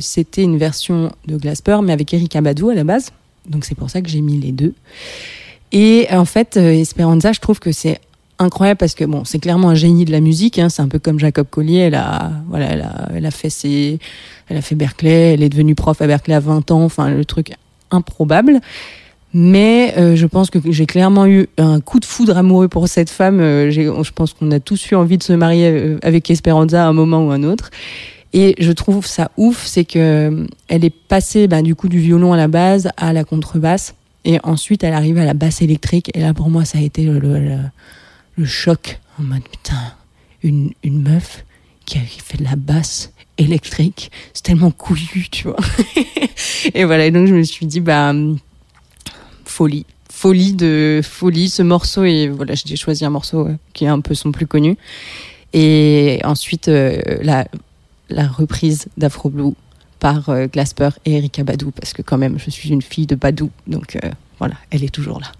c'était 0.00 0.42
une 0.42 0.56
version 0.56 1.12
de 1.26 1.36
Glasper, 1.36 1.80
mais 1.82 1.92
avec 1.92 2.14
Erika 2.14 2.40
Badou 2.40 2.70
à 2.70 2.74
la 2.74 2.84
base. 2.84 3.10
Donc, 3.46 3.66
c'est 3.66 3.74
pour 3.74 3.90
ça 3.90 4.00
que 4.00 4.08
j'ai 4.08 4.22
mis 4.22 4.38
les 4.38 4.52
deux. 4.52 4.72
Et 5.72 6.06
en 6.10 6.24
fait, 6.24 6.56
euh, 6.56 6.72
Esperanza, 6.72 7.32
je 7.32 7.40
trouve 7.40 7.58
que 7.58 7.72
c'est 7.72 8.00
incroyable 8.38 8.78
parce 8.78 8.94
que 8.94 9.04
bon, 9.04 9.24
c'est 9.24 9.38
clairement 9.38 9.70
un 9.70 9.74
génie 9.74 10.04
de 10.04 10.12
la 10.12 10.20
musique. 10.20 10.58
Hein, 10.58 10.68
c'est 10.68 10.82
un 10.82 10.88
peu 10.88 10.98
comme 10.98 11.18
Jacob 11.18 11.46
Collier. 11.50 11.78
Elle 11.78 11.94
a, 11.94 12.32
voilà, 12.48 12.66
elle 13.14 13.26
a, 13.26 13.30
fait 13.30 13.98
elle 14.48 14.56
a 14.56 14.62
fait 14.62 14.74
Berkeley. 14.74 15.34
Elle 15.34 15.42
est 15.42 15.48
devenue 15.48 15.74
prof 15.74 16.00
à 16.00 16.06
Berkeley 16.06 16.34
à 16.34 16.40
20 16.40 16.70
ans. 16.70 16.84
Enfin, 16.84 17.10
le 17.10 17.24
truc 17.24 17.52
improbable. 17.90 18.60
Mais 19.36 19.94
euh, 19.98 20.14
je 20.14 20.26
pense 20.26 20.48
que 20.48 20.60
j'ai 20.70 20.86
clairement 20.86 21.26
eu 21.26 21.48
un 21.58 21.80
coup 21.80 21.98
de 21.98 22.04
foudre 22.04 22.36
amoureux 22.36 22.68
pour 22.68 22.86
cette 22.86 23.10
femme. 23.10 23.40
Euh, 23.40 23.70
je 23.72 24.10
pense 24.12 24.32
qu'on 24.32 24.52
a 24.52 24.60
tous 24.60 24.92
eu 24.92 24.94
envie 24.94 25.18
de 25.18 25.24
se 25.24 25.32
marier 25.32 25.70
euh, 25.70 25.98
avec 26.02 26.30
Esperanza 26.30 26.84
à 26.84 26.88
un 26.88 26.92
moment 26.92 27.26
ou 27.26 27.30
un 27.32 27.42
autre. 27.42 27.70
Et 28.32 28.56
je 28.58 28.72
trouve 28.72 29.06
ça 29.06 29.30
ouf, 29.36 29.64
c'est 29.64 29.84
que 29.84 29.98
euh, 29.98 30.46
elle 30.68 30.84
est 30.84 30.94
passée 30.94 31.46
bah, 31.48 31.62
du 31.62 31.76
coup 31.76 31.88
du 31.88 31.98
violon 31.98 32.32
à 32.32 32.36
la 32.36 32.48
base 32.48 32.90
à 32.96 33.12
la 33.12 33.24
contrebasse. 33.24 33.94
Et 34.24 34.38
ensuite, 34.42 34.84
elle 34.84 34.94
arrive 34.94 35.18
à 35.18 35.24
la 35.24 35.34
basse 35.34 35.62
électrique. 35.62 36.10
Et 36.14 36.20
là, 36.20 36.32
pour 36.32 36.50
moi, 36.50 36.64
ça 36.64 36.78
a 36.78 36.80
été 36.80 37.04
le, 37.04 37.58
choc. 38.44 39.00
En 39.18 39.22
mode, 39.22 39.42
putain, 39.42 39.94
une, 40.42 40.72
une 40.82 41.02
meuf 41.02 41.44
qui, 41.84 41.98
fait 41.98 42.38
de 42.38 42.44
la 42.44 42.56
basse 42.56 43.12
électrique, 43.36 44.10
c'est 44.32 44.44
tellement 44.44 44.70
couillu, 44.70 45.26
tu 45.30 45.48
vois. 45.48 45.56
et 46.74 46.84
voilà, 46.84 47.06
et 47.06 47.10
donc 47.10 47.26
je 47.26 47.34
me 47.34 47.42
suis 47.42 47.66
dit, 47.66 47.80
bah, 47.80 48.12
folie. 49.44 49.86
Folie 50.10 50.54
de 50.54 51.00
folie, 51.02 51.48
ce 51.50 51.62
morceau. 51.62 52.04
Et 52.04 52.28
voilà, 52.28 52.54
j'ai 52.54 52.76
choisi 52.76 53.04
un 53.04 53.10
morceau 53.10 53.48
qui 53.72 53.84
est 53.84 53.88
un 53.88 54.00
peu 54.00 54.14
son 54.14 54.32
plus 54.32 54.46
connu. 54.46 54.76
Et 55.52 56.20
ensuite, 56.24 56.68
euh, 56.68 57.00
la, 57.22 57.46
la 58.08 58.26
reprise 58.26 58.86
d'Afro 58.96 59.28
Blue 59.28 59.52
par 60.00 60.28
euh, 60.28 60.46
Glasper 60.46 60.90
et 61.04 61.16
Erika 61.16 61.44
Badou, 61.44 61.70
parce 61.70 61.92
que 61.92 62.02
quand 62.02 62.18
même, 62.18 62.38
je 62.38 62.50
suis 62.50 62.70
une 62.70 62.82
fille 62.82 63.06
de 63.06 63.14
Badou. 63.14 63.50
Donc 63.66 63.96
euh, 63.96 64.10
voilà, 64.38 64.54
elle 64.70 64.84
est 64.84 64.94
toujours 64.94 65.20
là. 65.20 65.32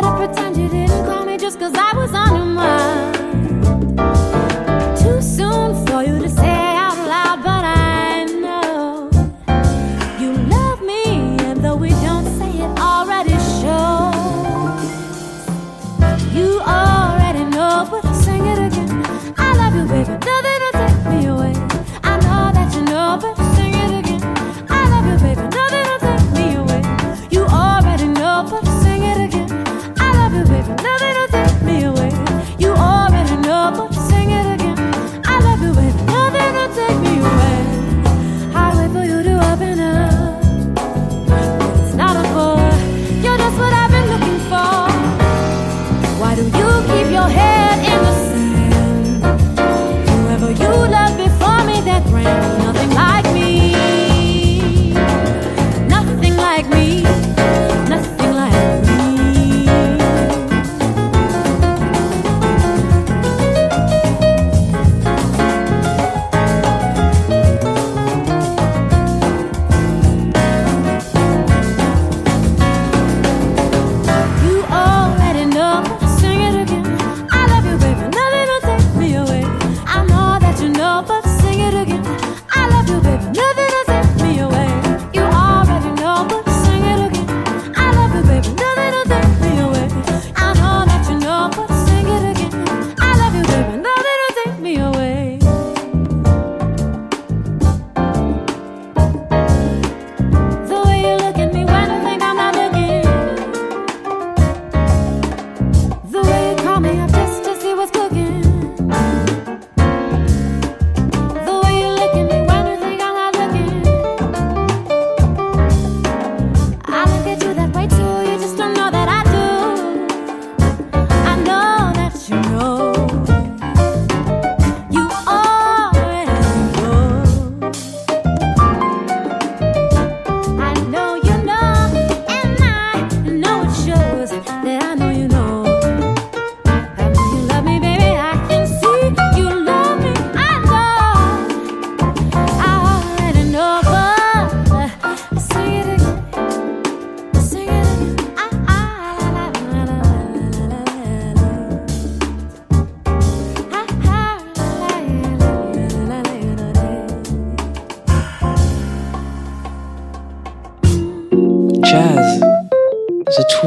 try 0.00 0.10
to 0.10 0.16
pretend 0.16 0.56
you 0.56 0.68
didn't 0.68 1.06
call 1.06 1.24
me 1.24 1.36
just 1.36 1.58
cause 1.58 1.72
I 1.74 1.92
was 1.96 2.12
on 2.12 2.36
your 2.36 2.44
mind. 2.44 4.45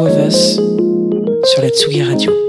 Us 0.08 0.56
sur 1.44 1.62
la 1.62 1.70
Tsugi 1.70 2.02
Radio. 2.04 2.49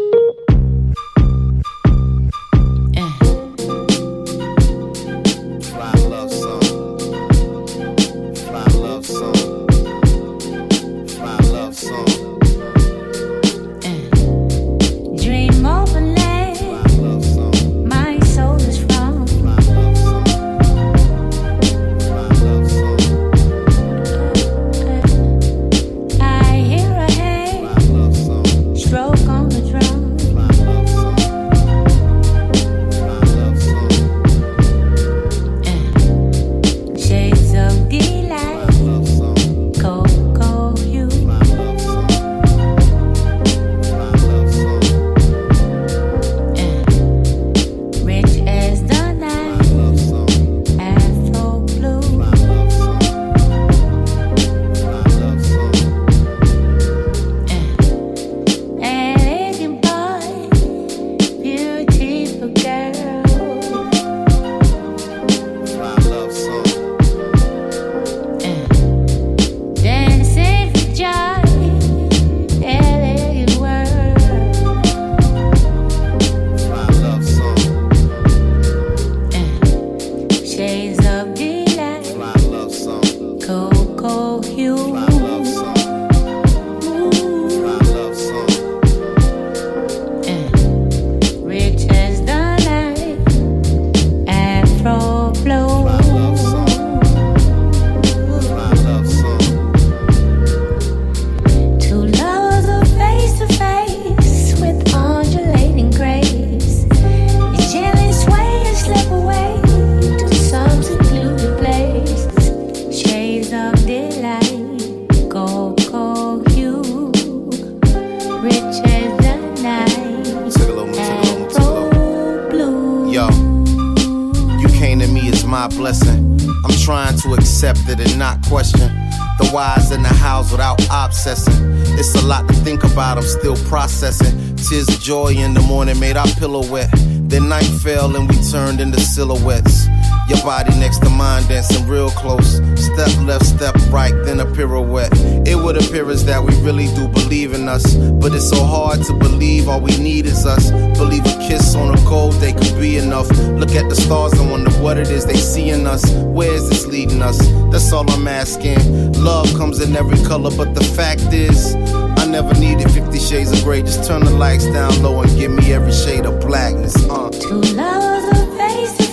Silhouettes. 139.21 139.87
Your 140.29 140.41
body 140.43 140.71
next 140.79 141.01
to 141.01 141.11
mine 141.11 141.47
dancing 141.47 141.87
real 141.87 142.09
close. 142.11 142.57
Step 142.75 143.13
left, 143.27 143.45
step 143.45 143.75
right, 143.91 144.15
then 144.25 144.41
a 144.41 144.47
pirouette. 144.47 145.13
It 145.47 145.57
would 145.57 145.77
appear 145.77 146.09
as 146.09 146.25
that 146.25 146.43
we 146.43 146.55
really 146.63 146.87
do 146.95 147.07
believe 147.07 147.53
in 147.53 147.69
us. 147.69 147.85
But 147.95 148.33
it's 148.33 148.49
so 148.49 148.65
hard 148.65 149.03
to 149.05 149.13
believe 149.13 149.69
all 149.69 149.81
we 149.81 149.95
need 149.99 150.25
is 150.25 150.47
us. 150.47 150.71
Believe 150.97 151.27
a 151.27 151.37
kiss 151.49 151.75
on 151.75 151.95
a 151.95 151.99
cold 152.07 152.41
day 152.41 152.55
could 152.55 152.81
be 152.81 152.97
enough. 152.97 153.29
Look 153.61 153.75
at 153.75 153.91
the 153.91 153.95
stars 153.97 154.33
and 154.33 154.51
wonder 154.51 154.71
what 154.85 154.97
it 154.97 155.11
is 155.11 155.27
they 155.27 155.37
see 155.37 155.69
in 155.69 155.87
us. 155.87 156.03
Where 156.39 156.55
is 156.55 156.71
this 156.71 156.87
leading 156.87 157.21
us? 157.21 157.39
That's 157.71 157.93
all 157.93 158.11
I'm 158.11 158.27
asking. 158.27 159.13
Love 159.23 159.53
comes 159.59 159.81
in 159.81 159.95
every 159.97 160.23
color, 160.25 160.51
but 160.57 160.75
the 160.75 160.85
fact 160.85 161.35
is, 161.35 161.75
I 162.21 162.25
never 162.27 162.55
needed 162.55 162.91
50 162.91 163.19
shades 163.19 163.53
of 163.53 163.63
gray. 163.65 163.83
Just 163.83 164.05
turn 164.09 164.25
the 164.25 164.31
lights 164.31 164.65
down 164.67 165.03
low 165.03 165.21
and 165.21 165.31
give 165.37 165.51
me 165.51 165.75
every 165.75 165.93
shade 165.93 166.25
of 166.25 166.41
blackness. 166.41 166.97
Uh. 167.05 167.29
Two 167.31 167.61
lovers 167.75 168.25
are 168.33 168.41
face 168.57 168.97
to 168.97 169.03
face 169.05 169.10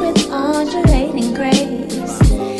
with 0.00 0.30
undulating 0.30 1.34
grace. 1.34 2.59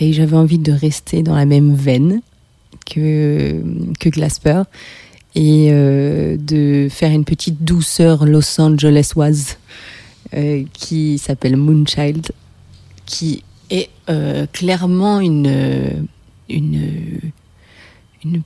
J'avais 0.00 0.36
envie 0.36 0.58
de 0.58 0.72
rester 0.72 1.22
dans 1.22 1.34
la 1.34 1.44
même 1.44 1.74
veine 1.74 2.20
que, 2.86 3.62
que 3.98 4.08
Glasper 4.08 4.62
et 5.34 5.68
euh, 5.70 6.36
de 6.38 6.88
faire 6.90 7.10
une 7.10 7.24
petite 7.24 7.64
douceur 7.64 8.24
Los 8.24 8.60
Angelesoise 8.60 9.56
euh, 10.34 10.64
qui 10.74 11.16
s'appelle 11.16 11.56
Moonchild, 11.56 12.32
qui 13.06 13.42
est 13.70 13.88
euh, 14.10 14.46
clairement 14.52 15.20
une, 15.20 16.06
une, 16.50 17.30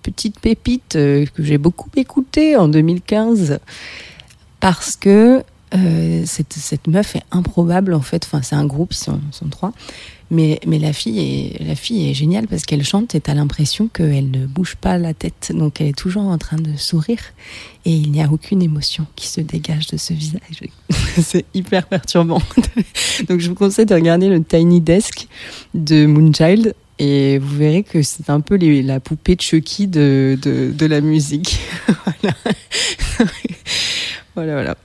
petite 0.00 0.38
pépite 0.38 0.94
euh, 0.94 1.26
que 1.34 1.42
j'ai 1.42 1.58
beaucoup 1.58 1.90
écoutée 1.96 2.54
en 2.54 2.68
2015 2.68 3.58
parce 4.60 4.94
que 4.94 5.42
cette, 6.24 6.52
cette 6.52 6.86
meuf 6.86 7.16
est 7.16 7.24
improbable 7.32 7.94
en 7.94 8.00
fait. 8.00 8.24
Enfin, 8.26 8.42
c'est 8.42 8.54
un 8.54 8.66
groupe, 8.66 8.92
ils 8.92 8.98
sont, 8.98 9.20
sont 9.32 9.48
trois. 9.48 9.72
Mais, 10.32 10.58
mais 10.66 10.78
la, 10.78 10.94
fille 10.94 11.18
est, 11.20 11.62
la 11.62 11.74
fille 11.74 12.08
est 12.08 12.14
géniale 12.14 12.48
parce 12.48 12.62
qu'elle 12.62 12.82
chante 12.84 13.14
et 13.14 13.20
t'as 13.20 13.34
l'impression 13.34 13.88
qu'elle 13.88 14.30
ne 14.30 14.46
bouge 14.46 14.76
pas 14.76 14.96
la 14.96 15.12
tête. 15.12 15.52
Donc 15.54 15.82
elle 15.82 15.88
est 15.88 15.98
toujours 15.98 16.22
en 16.22 16.38
train 16.38 16.56
de 16.56 16.74
sourire 16.78 17.20
et 17.84 17.92
il 17.92 18.10
n'y 18.10 18.22
a 18.22 18.32
aucune 18.32 18.62
émotion 18.62 19.06
qui 19.14 19.28
se 19.28 19.42
dégage 19.42 19.88
de 19.88 19.98
ce 19.98 20.14
visage. 20.14 20.62
c'est 21.20 21.44
hyper 21.52 21.86
perturbant. 21.86 22.40
Donc 23.28 23.40
je 23.40 23.48
vous 23.50 23.54
conseille 23.54 23.84
de 23.84 23.94
regarder 23.94 24.30
le 24.30 24.42
Tiny 24.42 24.80
Desk 24.80 25.28
de 25.74 26.06
Moonchild 26.06 26.74
et 26.98 27.36
vous 27.36 27.54
verrez 27.54 27.82
que 27.82 28.00
c'est 28.00 28.30
un 28.30 28.40
peu 28.40 28.56
la 28.56 29.00
poupée 29.00 29.36
de 29.36 29.42
Chucky 29.42 29.86
de, 29.86 30.38
de, 30.40 30.72
de 30.72 30.86
la 30.86 31.02
musique. 31.02 31.58
voilà. 32.04 32.34
voilà, 34.34 34.52
voilà. 34.54 34.76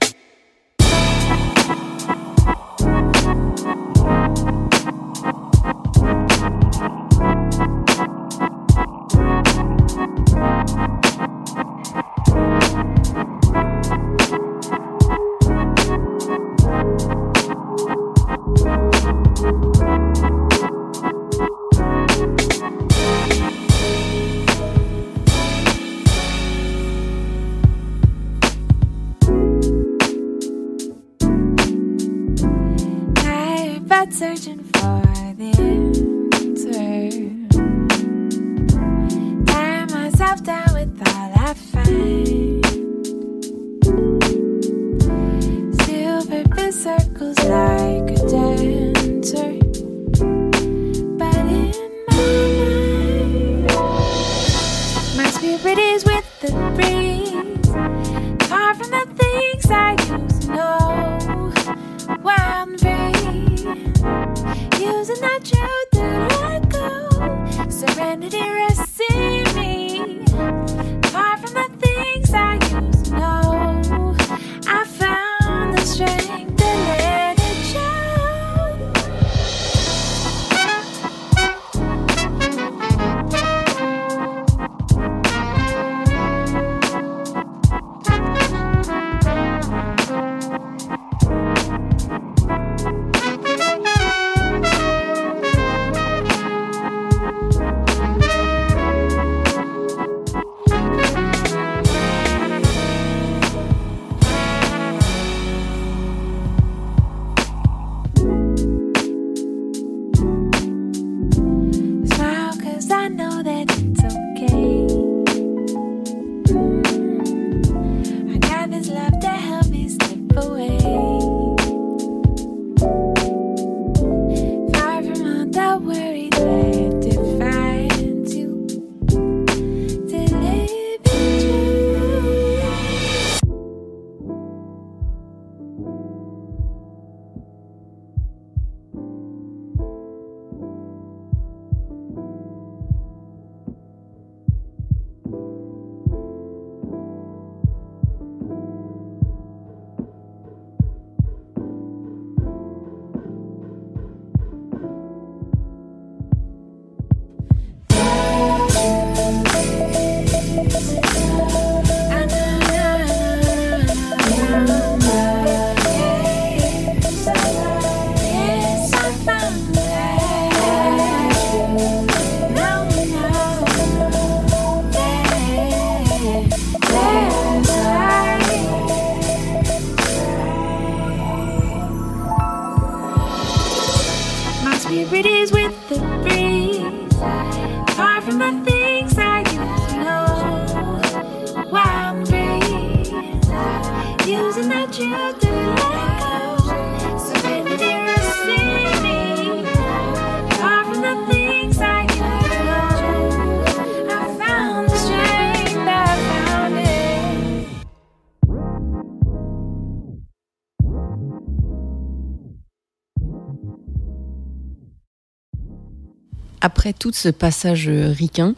Tout 216.92 217.12
ce 217.12 217.28
passage 217.28 217.88
ricain, 217.88 218.54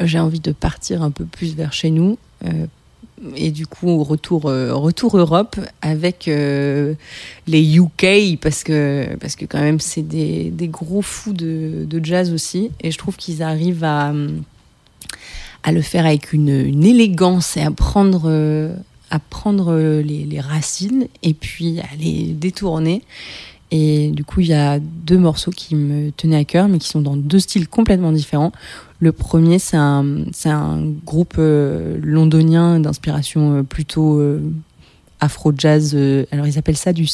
j'ai 0.00 0.18
envie 0.18 0.40
de 0.40 0.52
partir 0.52 1.02
un 1.02 1.10
peu 1.10 1.24
plus 1.24 1.54
vers 1.54 1.72
chez 1.72 1.90
nous. 1.90 2.18
euh, 2.44 2.66
et 3.36 3.50
du 3.50 3.66
coup, 3.66 4.02
retour, 4.02 4.46
euh, 4.46 4.74
retour 4.74 5.18
Europe 5.18 5.60
avec 5.82 6.26
euh, 6.26 6.94
les 7.46 7.76
UK, 7.76 8.40
parce 8.40 8.64
que, 8.64 9.14
parce 9.20 9.36
que 9.36 9.44
quand 9.44 9.60
même, 9.60 9.78
c'est 9.78 10.00
des, 10.02 10.50
des 10.50 10.68
gros 10.68 11.02
fous 11.02 11.34
de, 11.34 11.84
de 11.86 12.02
jazz 12.02 12.32
aussi. 12.32 12.70
Et 12.80 12.90
je 12.90 12.96
trouve 12.96 13.16
qu'ils 13.16 13.42
arrivent 13.42 13.84
à, 13.84 14.14
à 15.64 15.72
le 15.72 15.82
faire 15.82 16.06
avec 16.06 16.32
une, 16.32 16.48
élégance 16.82 17.58
et 17.58 17.60
à 17.60 17.70
prendre, 17.70 18.72
à 19.10 19.18
prendre 19.18 19.76
les 20.00 20.40
racines 20.40 21.06
et 21.22 21.34
puis 21.34 21.78
à 21.80 21.94
les 21.98 22.32
détourner. 22.32 23.02
Et 23.70 24.10
du 24.10 24.24
coup, 24.24 24.40
il 24.40 24.48
y 24.48 24.54
a 24.54 24.78
deux 24.80 25.18
morceaux 25.18 25.50
qui 25.50 25.74
me 25.74 26.10
tenaient 26.10 26.38
à 26.38 26.44
cœur, 26.44 26.68
mais 26.68 26.78
qui 26.78 26.88
sont 26.88 27.00
dans 27.00 27.16
deux 27.16 27.38
styles 27.38 27.68
complètement 27.68 28.12
différents. 28.12 28.52
Le 28.98 29.12
premier, 29.12 29.58
c'est 29.58 29.76
un, 29.76 30.04
un 30.44 30.82
groupe 31.04 31.36
euh, 31.38 31.98
londonien 32.02 32.80
d'inspiration 32.80 33.58
euh, 33.58 33.62
plutôt 33.62 34.18
euh, 34.18 34.42
afro-jazz. 35.20 35.96
alors, 36.32 36.46
ils 36.46 36.58
appellent 36.58 36.76
ça 36.76 36.92
du, 36.92 37.06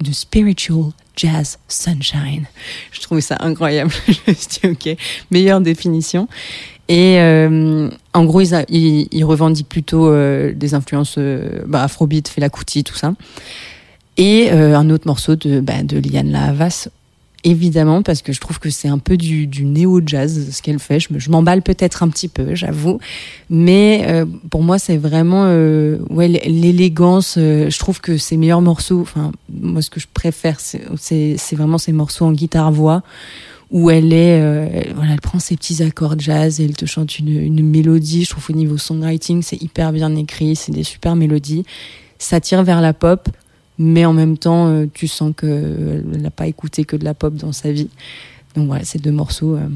du 0.00 0.14
spiritual 0.14 0.92
jazz 1.16 1.58
sunshine. 1.68 2.46
Je 2.90 3.00
trouvais 3.00 3.20
ça 3.20 3.36
incroyable. 3.40 3.92
Je 4.08 4.30
me 4.30 4.34
suis 4.34 4.60
dit, 4.62 4.68
ok, 4.68 4.96
meilleure 5.30 5.60
définition. 5.60 6.26
Et 6.88 7.18
euh, 7.20 7.88
en 8.12 8.24
gros, 8.24 8.42
ils, 8.42 9.24
revendiquent 9.24 9.68
plutôt 9.68 10.12
des 10.52 10.74
influences 10.74 11.14
euh, 11.18 11.62
bah, 11.66 11.84
afrobeat, 11.84 12.28
Fela 12.28 12.50
Kuti, 12.50 12.84
tout 12.84 12.96
ça. 12.96 13.14
Et 14.16 14.50
euh, 14.52 14.76
un 14.76 14.90
autre 14.90 15.06
morceau 15.06 15.36
de, 15.36 15.60
bah, 15.60 15.82
de 15.82 15.96
Liane 15.98 16.30
La 16.30 16.44
Havas, 16.44 16.88
évidemment, 17.44 18.02
parce 18.02 18.22
que 18.22 18.32
je 18.32 18.40
trouve 18.40 18.58
que 18.60 18.70
c'est 18.70 18.88
un 18.88 18.98
peu 18.98 19.16
du, 19.16 19.46
du 19.46 19.64
néo-jazz 19.64 20.50
ce 20.52 20.62
qu'elle 20.62 20.78
fait. 20.78 21.00
Je, 21.00 21.12
me- 21.14 21.18
je 21.18 21.30
m'emballe 21.30 21.62
peut-être 21.62 22.02
un 22.02 22.08
petit 22.08 22.28
peu, 22.28 22.54
j'avoue. 22.54 22.98
Mais 23.50 24.04
euh, 24.06 24.26
pour 24.50 24.62
moi, 24.62 24.78
c'est 24.78 24.98
vraiment 24.98 25.44
euh, 25.46 25.98
ouais, 26.10 26.28
l'élégance. 26.28 27.36
euh, 27.38 27.70
je 27.70 27.78
trouve 27.78 28.00
que 28.00 28.16
ses 28.18 28.36
meilleurs 28.36 28.60
morceaux, 28.60 29.00
enfin, 29.00 29.32
moi, 29.50 29.80
ce 29.82 29.90
que 29.90 29.98
je 29.98 30.06
préfère, 30.12 30.60
c'est 30.60 31.56
vraiment 31.56 31.78
ces 31.78 31.92
morceaux 31.92 32.26
en 32.26 32.32
guitare-voix 32.32 33.02
où 33.70 33.88
elle 33.88 34.12
est, 34.12 34.38
euh, 34.42 34.68
elle- 34.70 34.92
voilà, 34.94 35.14
elle 35.14 35.20
prend 35.22 35.38
ses 35.38 35.56
petits 35.56 35.82
accords 35.82 36.16
jazz 36.18 36.60
et 36.60 36.64
elle 36.66 36.76
te 36.76 36.84
chante 36.84 37.18
une, 37.18 37.28
une 37.42 37.66
mélodie. 37.66 38.24
Je 38.24 38.30
trouve 38.30 38.44
au 38.50 38.52
niveau 38.52 38.76
songwriting, 38.76 39.40
c'est 39.42 39.60
hyper 39.62 39.92
bien 39.92 40.14
écrit, 40.16 40.54
c'est 40.54 40.72
des 40.72 40.84
super 40.84 41.16
mélodies. 41.16 41.64
Ça 42.18 42.38
tire 42.38 42.62
vers 42.62 42.80
la 42.82 42.92
pop, 42.92 43.28
mais 43.82 44.04
en 44.04 44.12
même 44.12 44.38
temps, 44.38 44.68
euh, 44.68 44.86
tu 44.92 45.08
sens 45.08 45.32
qu'elle 45.36 46.04
n'a 46.06 46.30
pas 46.30 46.46
écouté 46.46 46.84
que 46.84 46.96
de 46.96 47.04
la 47.04 47.14
pop 47.14 47.34
dans 47.34 47.52
sa 47.52 47.72
vie. 47.72 47.90
Donc 48.54 48.68
voilà, 48.68 48.84
ces 48.84 48.98
deux 48.98 49.10
morceaux, 49.10 49.56
euh, 49.56 49.68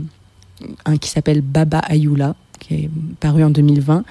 un 0.84 0.96
qui 0.96 1.10
s'appelle 1.10 1.40
Baba 1.40 1.80
Ayula, 1.80 2.36
qui 2.60 2.74
est 2.74 2.90
paru 3.20 3.42
en 3.42 3.50
2020, 3.50 4.04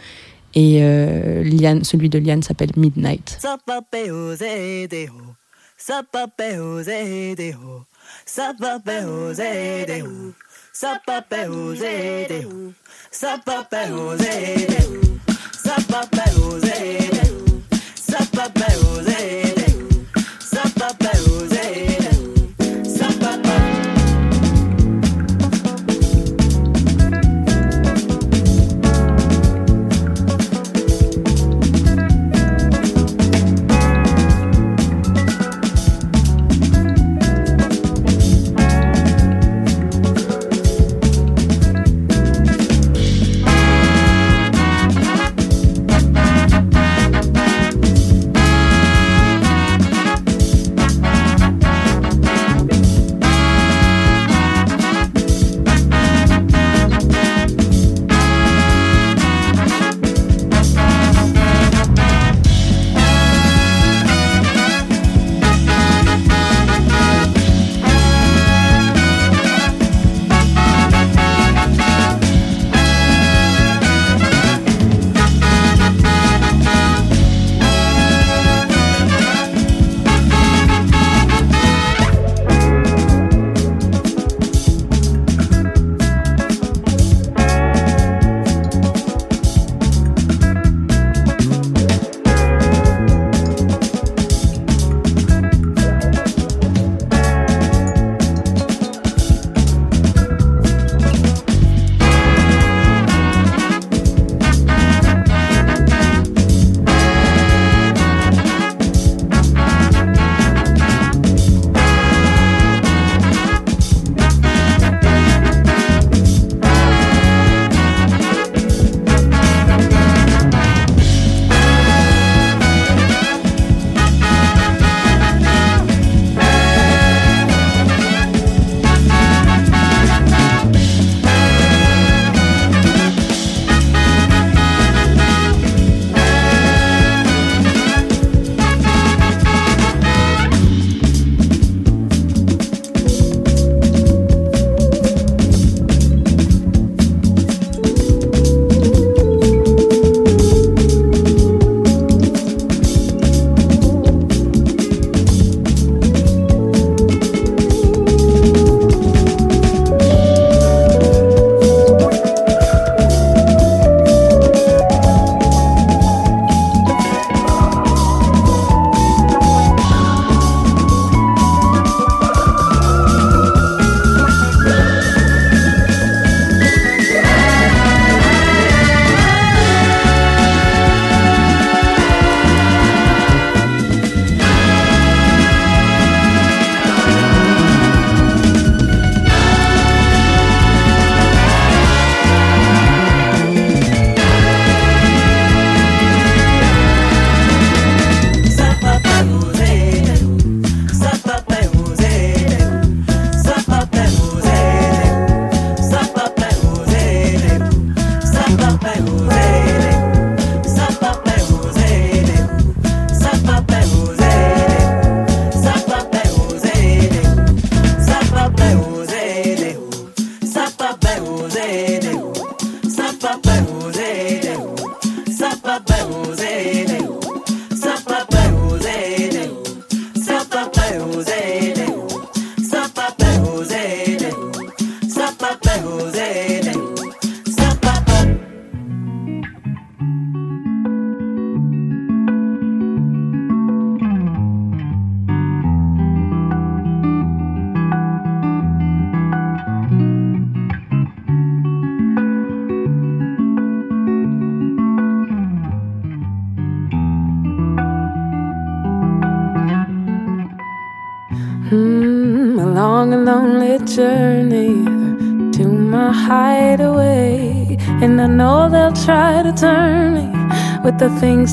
et 0.54 0.80
euh, 0.82 1.44
Liane, 1.44 1.84
celui 1.84 2.10
de 2.10 2.20
Liane 2.20 2.44
s'appelle 2.44 2.72
Midnight. 2.76 3.38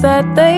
That 0.02 0.34
they 0.34 0.51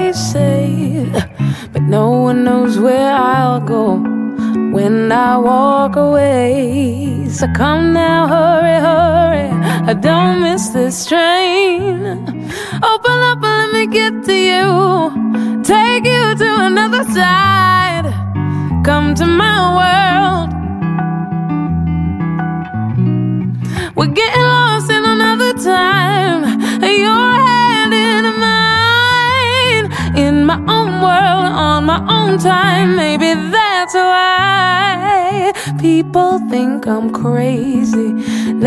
my 31.95 32.03
own 32.19 32.39
time. 32.39 32.97
Maybe 32.97 33.35
that's 33.35 33.95
why 33.95 35.53
people 35.81 36.41
think 36.51 36.87
I'm 36.87 37.11
crazy. 37.13 38.13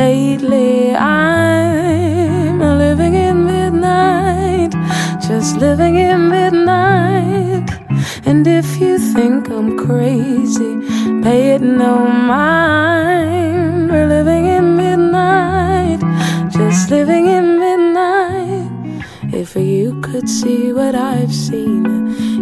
Lately, 0.04 0.96
I'm 0.96 2.60
living 2.60 3.16
in 3.16 3.46
midnight. 3.46 4.72
Just 5.28 5.58
living 5.58 5.96
in 5.98 6.30
midnight. 6.30 7.68
And 8.26 8.48
if 8.48 8.80
you 8.80 8.98
think 8.98 9.50
I'm 9.50 9.78
crazy, 9.78 10.74
pay 11.22 11.56
it 11.56 11.62
no 11.62 12.08
mind. 12.08 13.90
We're 13.92 14.08
living 14.08 14.46
in 14.58 14.76
midnight, 14.78 16.00
just 16.52 16.90
living 16.90 17.28
in 17.28 17.60
midnight. 17.60 18.68
If 19.34 19.56
you 19.56 20.00
could 20.02 20.28
see 20.30 20.74
what 20.74 20.96
I've 20.96 21.34
seen, 21.34 22.37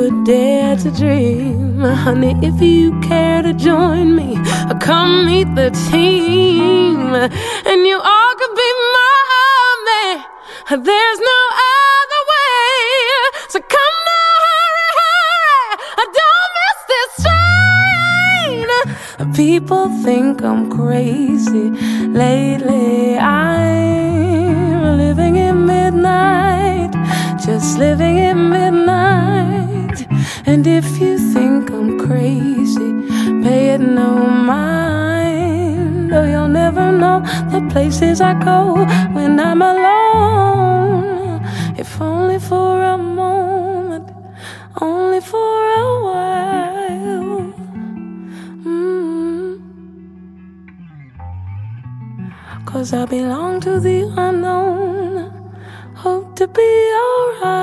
would 0.00 0.24
dare 0.24 0.76
to 0.76 0.90
dream. 0.90 1.78
Honey, 1.80 2.34
if 2.40 2.58
you 2.62 2.98
care 3.00 3.42
to 3.42 3.52
join 3.52 4.16
me, 4.16 4.30
come 4.80 5.26
meet 5.26 5.54
the 5.54 5.70
team. 5.90 7.14
And 7.70 7.80
you 7.86 7.98
all 8.12 8.32
could 8.40 8.54
be 8.62 8.70
my 8.96 9.16
army. 9.50 10.08
There's 10.88 11.20
no 11.32 11.40
other 11.76 12.22
way. 12.32 12.72
So 13.52 13.58
come 13.76 13.96
now, 14.10 14.32
hurry, 14.46 14.90
hurry. 15.02 15.64
Don't 16.20 16.50
miss 16.60 16.78
this 16.92 17.10
train. 17.26 18.68
People 19.34 19.84
think 20.02 20.42
I'm 20.42 20.70
crazy. 20.70 21.66
Lately, 22.24 23.18
I'm 23.18 24.96
living 24.96 25.36
in 25.36 25.66
midnight. 25.66 26.92
Just 27.44 27.78
living 27.78 28.16
in 28.16 28.48
midnight. 28.48 29.49
And 30.52 30.66
if 30.66 30.98
you 31.00 31.16
think 31.32 31.70
I'm 31.70 31.96
crazy, 31.96 32.90
pay 33.40 33.74
it 33.74 33.80
no 33.80 34.16
mind. 34.52 36.12
Oh, 36.12 36.24
you'll 36.24 36.48
never 36.48 36.90
know 36.90 37.20
the 37.52 37.60
places 37.70 38.20
I 38.20 38.34
go 38.44 38.84
when 39.14 39.38
I'm 39.38 39.62
alone. 39.62 41.40
If 41.78 42.00
only 42.00 42.40
for 42.40 42.82
a 42.82 42.98
moment, 42.98 44.10
only 44.80 45.20
for 45.20 45.54
a 45.82 45.86
while. 46.06 47.54
Mm. 48.66 49.60
Cause 52.66 52.92
I 52.92 53.04
belong 53.06 53.60
to 53.60 53.78
the 53.78 54.12
unknown. 54.16 55.30
Hope 55.94 56.34
to 56.34 56.48
be 56.48 56.70
alright. 57.04 57.60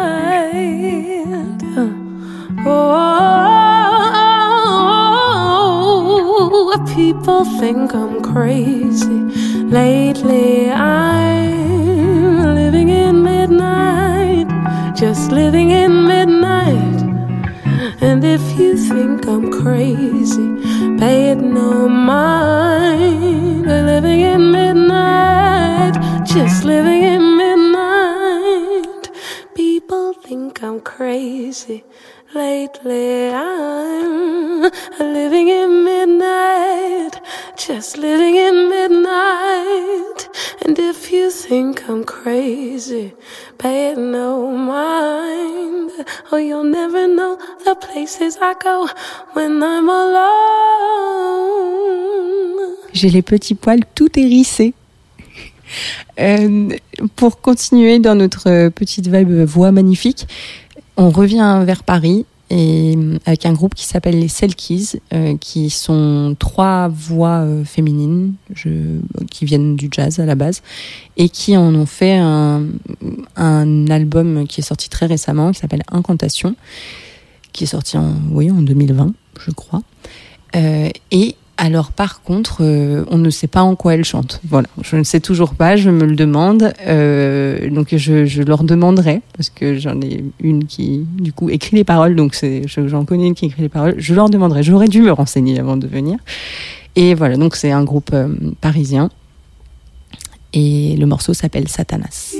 Oh, 6.70 6.84
people 6.96 7.46
think 7.60 7.94
I'm 7.94 8.22
crazy. 8.22 9.22
Lately, 9.64 10.70
I'm 10.72 12.56
living 12.56 12.90
in 12.90 13.24
midnight. 13.24 14.48
Just 14.96 15.32
living 15.32 15.72
in 15.72 16.06
midnight. 16.08 17.08
And 18.02 18.24
if 18.24 18.42
you 18.60 18.78
think 18.78 19.28
I'm 19.28 19.52
crazy, 19.52 20.48
pay 20.98 21.32
it 21.32 21.38
no 21.38 21.88
mind. 21.88 23.66
We're 23.66 23.84
living 23.86 24.22
in 24.22 24.52
midnight, 24.52 25.94
just 26.26 26.64
living 26.64 27.04
in 27.04 27.38
midnight. 27.38 29.10
People 29.56 30.14
think 30.14 30.64
I'm 30.64 30.80
crazy. 30.80 31.84
Lately, 32.36 33.30
I'm 33.30 34.70
living 35.00 35.48
in 35.48 35.86
midnight, 35.86 37.22
just 37.56 37.98
living 37.98 38.36
in 38.36 38.70
midnight. 38.70 40.28
And 40.66 40.78
if 40.78 41.10
you 41.10 41.32
think 41.32 41.88
I'm 41.88 42.04
crazy, 42.04 43.14
pay 43.58 43.92
it 43.92 43.98
no 43.98 44.52
mind. 44.52 45.92
Oh, 46.30 46.38
you'll 46.38 46.66
never 46.66 47.08
know 47.08 47.38
the 47.64 47.76
places 47.76 48.38
I 48.42 48.56
go 48.62 48.90
when 49.32 49.64
I'm 49.64 49.88
alone. 49.88 50.58
J'ai 52.92 53.10
les 53.10 53.22
petits 53.22 53.56
poils 53.56 53.86
tout 53.96 54.20
hérissés. 54.20 54.74
Euh, 56.20 56.70
pour 57.16 57.42
continuer 57.42 58.00
dans 58.00 58.16
notre 58.16 58.70
petite 58.70 59.08
vibe 59.08 59.44
voix 59.44 59.72
magnifique, 59.72 60.26
on 60.98 61.10
revient 61.10 61.62
vers 61.66 61.84
Paris 61.84 62.26
et 62.50 62.96
euh, 62.96 63.18
avec 63.26 63.46
un 63.46 63.54
groupe 63.54 63.76
qui 63.76 63.86
s'appelle 63.86 64.20
les 64.20 64.28
Selkies, 64.28 64.94
euh, 65.14 65.36
qui 65.38 65.70
sont 65.70 66.36
trois 66.40 66.88
voix 66.88 67.40
euh, 67.40 67.64
féminines 67.66 68.36
qui 69.32 69.46
viennent 69.46 69.76
du 69.76 69.90
jazz 69.92 70.20
à 70.20 70.26
la 70.26 70.36
base 70.36 70.62
et 71.18 71.30
qui 71.30 71.58
en 71.58 71.76
ont 71.76 71.86
fait 71.86 72.18
un, 72.18 72.66
album 73.90 74.48
qui 74.48 74.62
est 74.62 74.64
sorti 74.64 74.90
très 74.90 75.06
récemment 75.06 75.52
qui 75.52 75.60
s'appelle 75.60 75.84
Incantation, 75.92 76.56
qui 77.52 77.66
est 77.66 77.68
sorti 77.68 77.98
en, 77.98 78.14
oui, 78.32 78.50
en 78.52 78.62
2020, 78.62 79.14
je 79.40 79.52
crois. 79.52 79.82
Et 80.54 81.36
alors 81.58 81.92
par 81.92 82.22
contre, 82.22 82.60
euh, 82.62 83.04
on 83.10 83.18
ne 83.18 83.30
sait 83.30 83.48
pas 83.48 83.62
en 83.62 83.76
quoi 83.76 83.96
elle 83.96 84.06
chante. 84.06 84.40
Voilà, 84.48 84.68
je 84.84 84.96
ne 84.96 85.04
sais 85.04 85.20
toujours 85.20 85.56
pas, 85.56 85.76
je 85.76 85.90
me 85.90 86.06
le 86.06 86.16
demande. 86.16 86.72
Euh, 86.86 87.70
donc 87.70 87.96
je, 87.96 88.26
je 88.26 88.44
leur 88.44 88.64
demanderai, 88.64 89.22
parce 89.36 89.50
que 89.50 89.78
j'en 89.78 90.00
ai 90.02 90.24
une 90.40 90.66
qui, 90.66 91.06
du 91.20 91.34
coup, 91.34 91.50
écrit 91.50 91.76
les 91.76 91.84
paroles, 91.84 92.16
donc 92.16 92.40
j'en 92.66 93.06
connais 93.06 93.28
une 93.28 93.36
qui 93.36 93.48
écrit 93.48 93.64
les 93.64 93.70
paroles. 93.70 93.96
Je 93.98 94.14
leur 94.14 94.30
demanderai, 94.30 94.62
j'aurais 94.64 94.88
dû 94.88 95.02
me 95.02 95.12
renseigner 95.12 95.60
avant 95.60 95.78
de 95.78 95.88
venir. 95.88 96.18
Et 96.96 97.16
voilà, 97.16 97.38
donc 97.38 97.56
c'est 97.56 97.72
un 97.72 97.84
groupe 97.84 98.12
euh, 98.14 98.30
parisien. 98.62 99.10
Et 100.54 100.96
le 100.98 101.06
morceau 101.06 101.34
s'appelle 101.34 101.68
Satanas. 101.68 102.36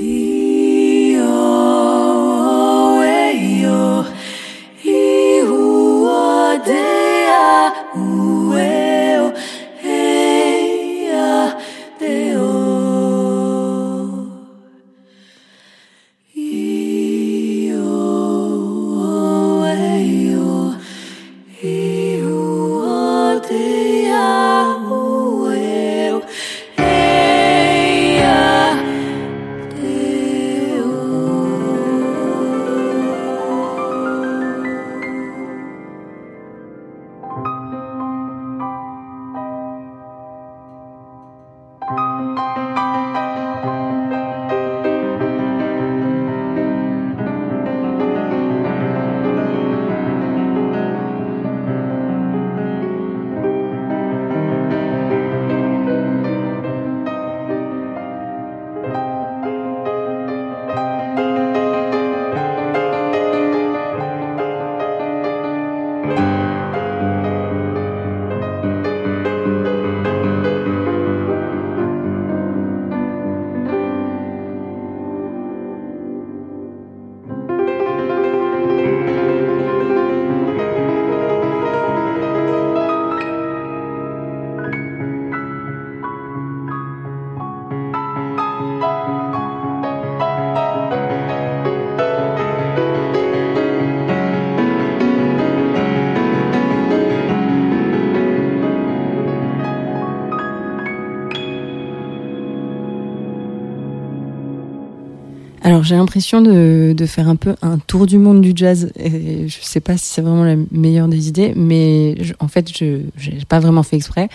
J'ai 105.88 105.96
l'impression 105.96 106.42
de, 106.42 106.94
faire 107.06 107.28
un 107.28 107.36
peu 107.36 107.56
un 107.62 107.78
tour 107.78 108.06
du 108.06 108.18
monde 108.18 108.42
du 108.42 108.52
jazz. 108.54 108.92
Et 108.96 109.48
je 109.48 109.56
sais 109.62 109.80
pas 109.80 109.96
si 109.96 110.04
c'est 110.06 110.20
vraiment 110.20 110.44
la 110.44 110.56
meilleure 110.70 111.08
des 111.08 111.28
idées, 111.28 111.54
mais 111.56 112.14
en 112.38 112.48
fait 112.48 112.68
je 112.76 113.00
j'ai 113.16 113.38
pas 113.48 113.58
vraiment 113.58 113.82
fait 113.82 113.96
exprès. 113.96 114.28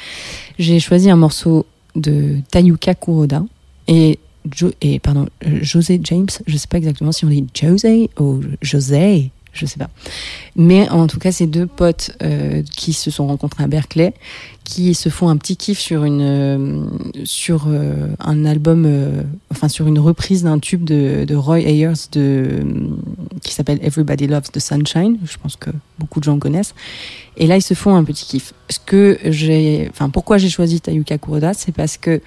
J'ai 0.58 0.80
choisi 0.80 1.10
un 1.10 1.16
morceau 1.16 1.66
de 1.96 2.38
Tayuka 2.52 2.96
Kuroda 2.96 3.44
et 3.88 4.18
Jo- 4.54 4.74
et 4.82 5.00
pardon 5.00 5.28
José 5.62 6.02
James. 6.04 6.28
Je 6.48 6.58
sais 6.58 6.68
pas 6.68 6.78
exactement 6.78 7.12
si 7.12 7.24
on 7.24 7.30
dit 7.30 7.46
José 7.54 8.10
ou 8.20 8.42
José. 8.62 9.32
Je 9.54 9.68
sais 9.68 9.78
pas. 9.78 9.90
Mais 10.56 10.90
en 10.90 11.06
tout 11.06 11.20
cas, 11.20 11.32
c'est 11.32 11.46
deux 11.46 11.68
potes 11.68 12.12
euh, 12.24 12.64
qui 12.76 12.92
se 12.92 13.12
sont 13.12 13.28
rencontrés 13.28 13.64
à 13.64 13.68
Berkeley, 13.68 14.14
qui 14.64 14.96
se 14.96 15.10
font 15.10 15.30
un 15.30 15.38
petit 15.38 15.58
kiff 15.58 15.80
sur 15.80 16.04
une 16.06 16.22
euh, 16.22 16.86
sur 17.24 17.66
euh, 17.68 18.08
un 18.20 18.46
album, 18.46 18.86
euh, 18.88 19.22
enfin 19.52 19.70
sur 19.70 19.88
une 19.88 20.00
reprise 20.00 20.44
d'un 20.44 20.58
tube 20.58 20.84
de, 20.84 21.26
de 21.26 21.36
Roy 21.36 21.60
Ayers 21.60 21.94
de 22.12 22.66
qui 23.44 23.54
s'appelle 23.54 23.80
Everybody 23.84 24.26
Loves 24.26 24.52
the 24.52 24.60
Sunshine. 24.60 25.20
Je 25.24 25.38
pense 25.38 25.56
que 25.56 25.70
beaucoup 26.00 26.20
de 26.20 26.26
gens 26.26 26.40
connaissent. 26.40 26.74
Et 27.38 27.46
là, 27.46 27.58
ils 27.58 27.62
se 27.62 27.76
font 27.76 27.96
un 27.96 28.04
petit 28.04 28.26
kiff. 28.26 28.54
Ce 28.70 28.80
que 28.84 29.20
j'ai, 29.26 29.88
enfin, 29.92 30.10
pourquoi 30.10 30.40
j'ai 30.40 30.50
choisi 30.50 30.82
Tayuka 30.82 31.20
Kuroda, 31.20 31.54
c'est 31.54 31.72
parce 31.74 31.98
que 31.98 32.22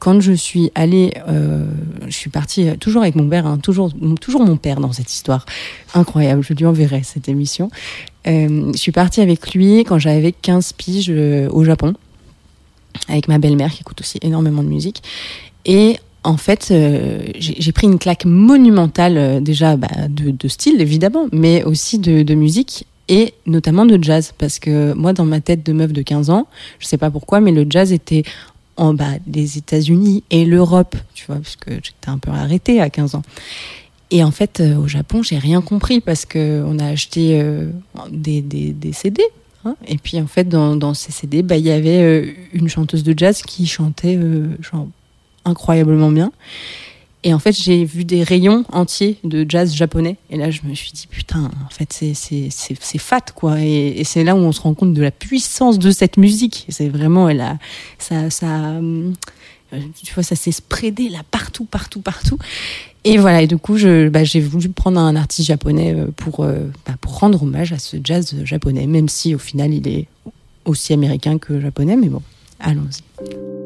quand 0.00 0.18
je 0.20 0.32
suis 0.32 0.72
allée, 0.74 1.12
euh, 1.28 1.64
je 2.08 2.16
suis 2.16 2.30
partie 2.30 2.68
euh, 2.68 2.74
toujours 2.74 3.02
avec 3.02 3.14
mon 3.14 3.28
père, 3.28 3.46
hein, 3.46 3.58
toujours, 3.58 3.90
toujours 4.18 4.42
mon 4.42 4.56
père 4.56 4.80
dans 4.80 4.92
cette 4.92 5.12
histoire. 5.12 5.44
Incroyable, 5.94 6.42
je 6.42 6.54
lui 6.54 6.64
enverrai 6.64 7.02
cette 7.04 7.28
émission. 7.28 7.70
Euh, 8.26 8.72
je 8.72 8.78
suis 8.78 8.92
partie 8.92 9.20
avec 9.20 9.52
lui 9.54 9.84
quand 9.84 9.98
j'avais 9.98 10.32
15 10.32 10.72
piges 10.72 11.12
au 11.50 11.64
Japon, 11.64 11.94
avec 13.08 13.28
ma 13.28 13.38
belle-mère 13.38 13.70
qui 13.70 13.82
écoute 13.82 14.00
aussi 14.00 14.18
énormément 14.22 14.62
de 14.62 14.68
musique. 14.68 15.02
Et 15.66 15.98
en 16.24 16.38
fait, 16.38 16.72
j'ai 17.38 17.72
pris 17.72 17.86
une 17.86 17.98
claque 17.98 18.24
monumentale, 18.24 19.42
déjà 19.42 19.76
bah, 19.76 19.88
de, 20.08 20.48
style 20.48 20.80
évidemment, 20.80 21.28
mais 21.32 21.62
aussi 21.64 21.98
de, 21.98 22.34
musique 22.34 22.86
et 23.08 23.34
notamment 23.46 23.84
de 23.84 24.02
jazz. 24.02 24.32
Parce 24.36 24.58
que 24.58 24.92
moi, 24.94 25.12
dans 25.12 25.24
ma 25.24 25.40
tête 25.40 25.64
de 25.64 25.72
meuf 25.72 25.92
de 25.92 26.02
15 26.02 26.30
ans, 26.30 26.46
je 26.78 26.86
sais 26.86 26.98
pas 26.98 27.10
pourquoi, 27.10 27.40
mais 27.40 27.52
le 27.52 27.66
jazz 27.68 27.92
était 27.92 28.22
en 28.80 28.94
bas 28.94 29.18
des 29.26 29.58
États-Unis 29.58 30.24
et 30.30 30.46
l'Europe, 30.46 30.96
tu 31.14 31.26
vois, 31.26 31.36
puisque 31.36 31.70
j'étais 31.70 32.08
un 32.08 32.16
peu 32.16 32.30
arrêtée 32.30 32.80
à 32.80 32.88
15 32.88 33.14
ans. 33.14 33.22
Et 34.10 34.24
en 34.24 34.30
fait, 34.30 34.60
euh, 34.60 34.76
au 34.76 34.88
Japon, 34.88 35.22
j'ai 35.22 35.38
rien 35.38 35.60
compris 35.60 36.00
parce 36.00 36.24
que 36.24 36.64
on 36.66 36.78
a 36.78 36.86
acheté 36.86 37.40
euh, 37.42 37.70
des, 38.10 38.40
des, 38.40 38.72
des 38.72 38.92
CD. 38.92 39.22
hein. 39.66 39.76
et 39.86 39.98
puis 39.98 40.18
en 40.18 40.26
fait, 40.26 40.48
dans, 40.48 40.94
ces 40.94 41.12
CD, 41.12 41.42
bah, 41.42 41.58
il 41.58 41.66
y 41.66 41.70
avait 41.70 42.02
euh, 42.02 42.32
une 42.54 42.68
chanteuse 42.68 43.04
de 43.04 43.12
jazz 43.16 43.42
qui 43.42 43.66
chantait 43.66 44.18
incroyablement 45.44 46.10
bien. 46.10 46.32
Et 47.22 47.34
en 47.34 47.38
fait, 47.38 47.52
j'ai 47.52 47.84
vu 47.84 48.04
des 48.04 48.22
rayons 48.22 48.64
entiers 48.72 49.18
de 49.24 49.44
jazz 49.46 49.74
japonais. 49.74 50.16
Et 50.30 50.36
là, 50.36 50.50
je 50.50 50.60
me 50.64 50.74
suis 50.74 50.92
dit, 50.92 51.06
putain, 51.06 51.50
en 51.66 51.70
fait, 51.70 51.92
c'est, 51.92 52.98
fat, 52.98 53.20
quoi. 53.34 53.60
Et, 53.60 54.02
c'est 54.04 54.24
là 54.24 54.34
où 54.34 54.38
on 54.38 54.52
se 54.52 54.60
rend 54.60 54.72
compte 54.72 54.94
de 54.94 55.02
la 55.02 55.10
puissance 55.10 55.78
de 55.78 55.90
cette 55.90 56.16
musique. 56.16 56.66
C'est 56.70 56.88
vraiment, 56.88 57.28
elle 57.28 57.42
a, 57.42 57.58
ça, 57.98 58.30
ça, 58.30 58.80
euh, 59.72 59.78
tu 60.02 60.14
vois, 60.14 60.22
ça 60.22 60.34
s'est 60.34 60.52
spreadé 60.52 61.08
là 61.08 61.20
partout, 61.30 61.64
partout, 61.64 62.00
partout. 62.00 62.38
Et 63.04 63.18
voilà, 63.18 63.42
et 63.42 63.46
du 63.46 63.56
coup, 63.56 63.76
bah, 64.10 64.24
j'ai 64.24 64.40
voulu 64.40 64.68
prendre 64.70 65.00
un 65.00 65.16
artiste 65.16 65.48
japonais 65.48 65.94
euh, 65.94 66.06
pour, 66.16 66.40
euh, 66.40 66.70
bah, 66.86 66.94
pour 67.00 67.18
rendre 67.18 67.42
hommage 67.42 67.72
à 67.72 67.78
ce 67.78 67.96
jazz 68.02 68.34
japonais, 68.44 68.86
même 68.86 69.08
si 69.08 69.34
au 69.34 69.38
final, 69.38 69.72
il 69.72 69.88
est 69.88 70.06
aussi 70.64 70.92
américain 70.92 71.38
que 71.38 71.60
japonais, 71.60 71.96
mais 71.96 72.08
bon, 72.08 72.22
allons-y. 72.58 73.59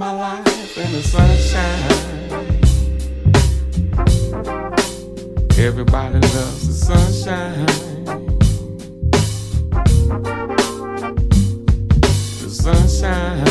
My 0.00 0.12
life, 0.12 0.78
in 0.78 0.92
the 0.92 1.02
sunshine. 1.02 1.90
Everybody 5.58 6.20
loves 6.20 6.66
the 6.68 6.72
sunshine. 6.72 7.66
The 12.40 12.48
sunshine. 12.48 13.44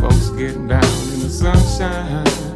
Folks 0.00 0.28
getting 0.38 0.68
down 0.68 0.84
in 0.84 1.20
the 1.22 1.28
sunshine. 1.28 2.51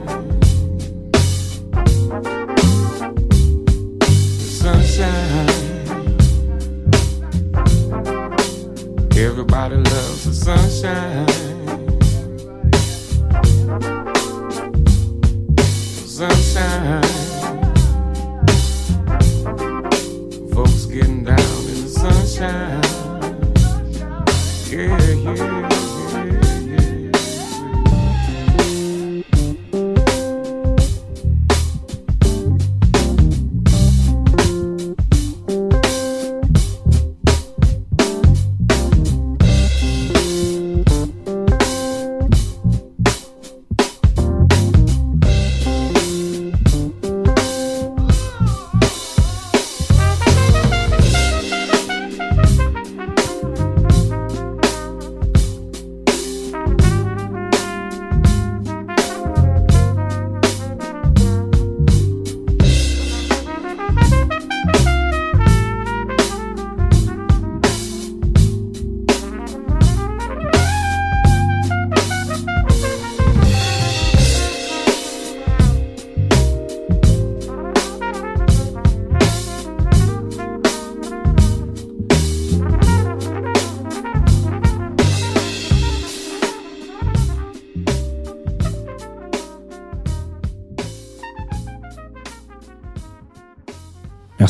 Everybody 9.66 9.90
loves 9.90 10.24
the 10.24 10.32
sunshine. 10.32 11.35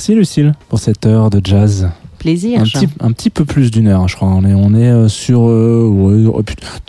Merci 0.09 0.19
Lucille 0.21 0.55
pour 0.69 0.79
cette 0.79 1.05
heure 1.05 1.31
de 1.31 1.41
jazz. 1.43 1.91
Plaisir. 2.21 2.61
Un 2.61 2.63
petit, 2.63 2.87
un 3.01 3.11
petit 3.11 3.29
peu 3.29 3.45
plus 3.45 3.73
d'une 3.73 3.89
heure, 3.89 4.07
je 4.07 4.15
crois. 4.15 4.29
On 4.29 4.45
est, 4.45 4.55
on 4.55 4.73
est 4.73 4.89
euh, 4.89 5.09
sur. 5.09 5.49
euh, 5.49 5.85
ouais, 5.85 6.31
oh, 6.33 6.43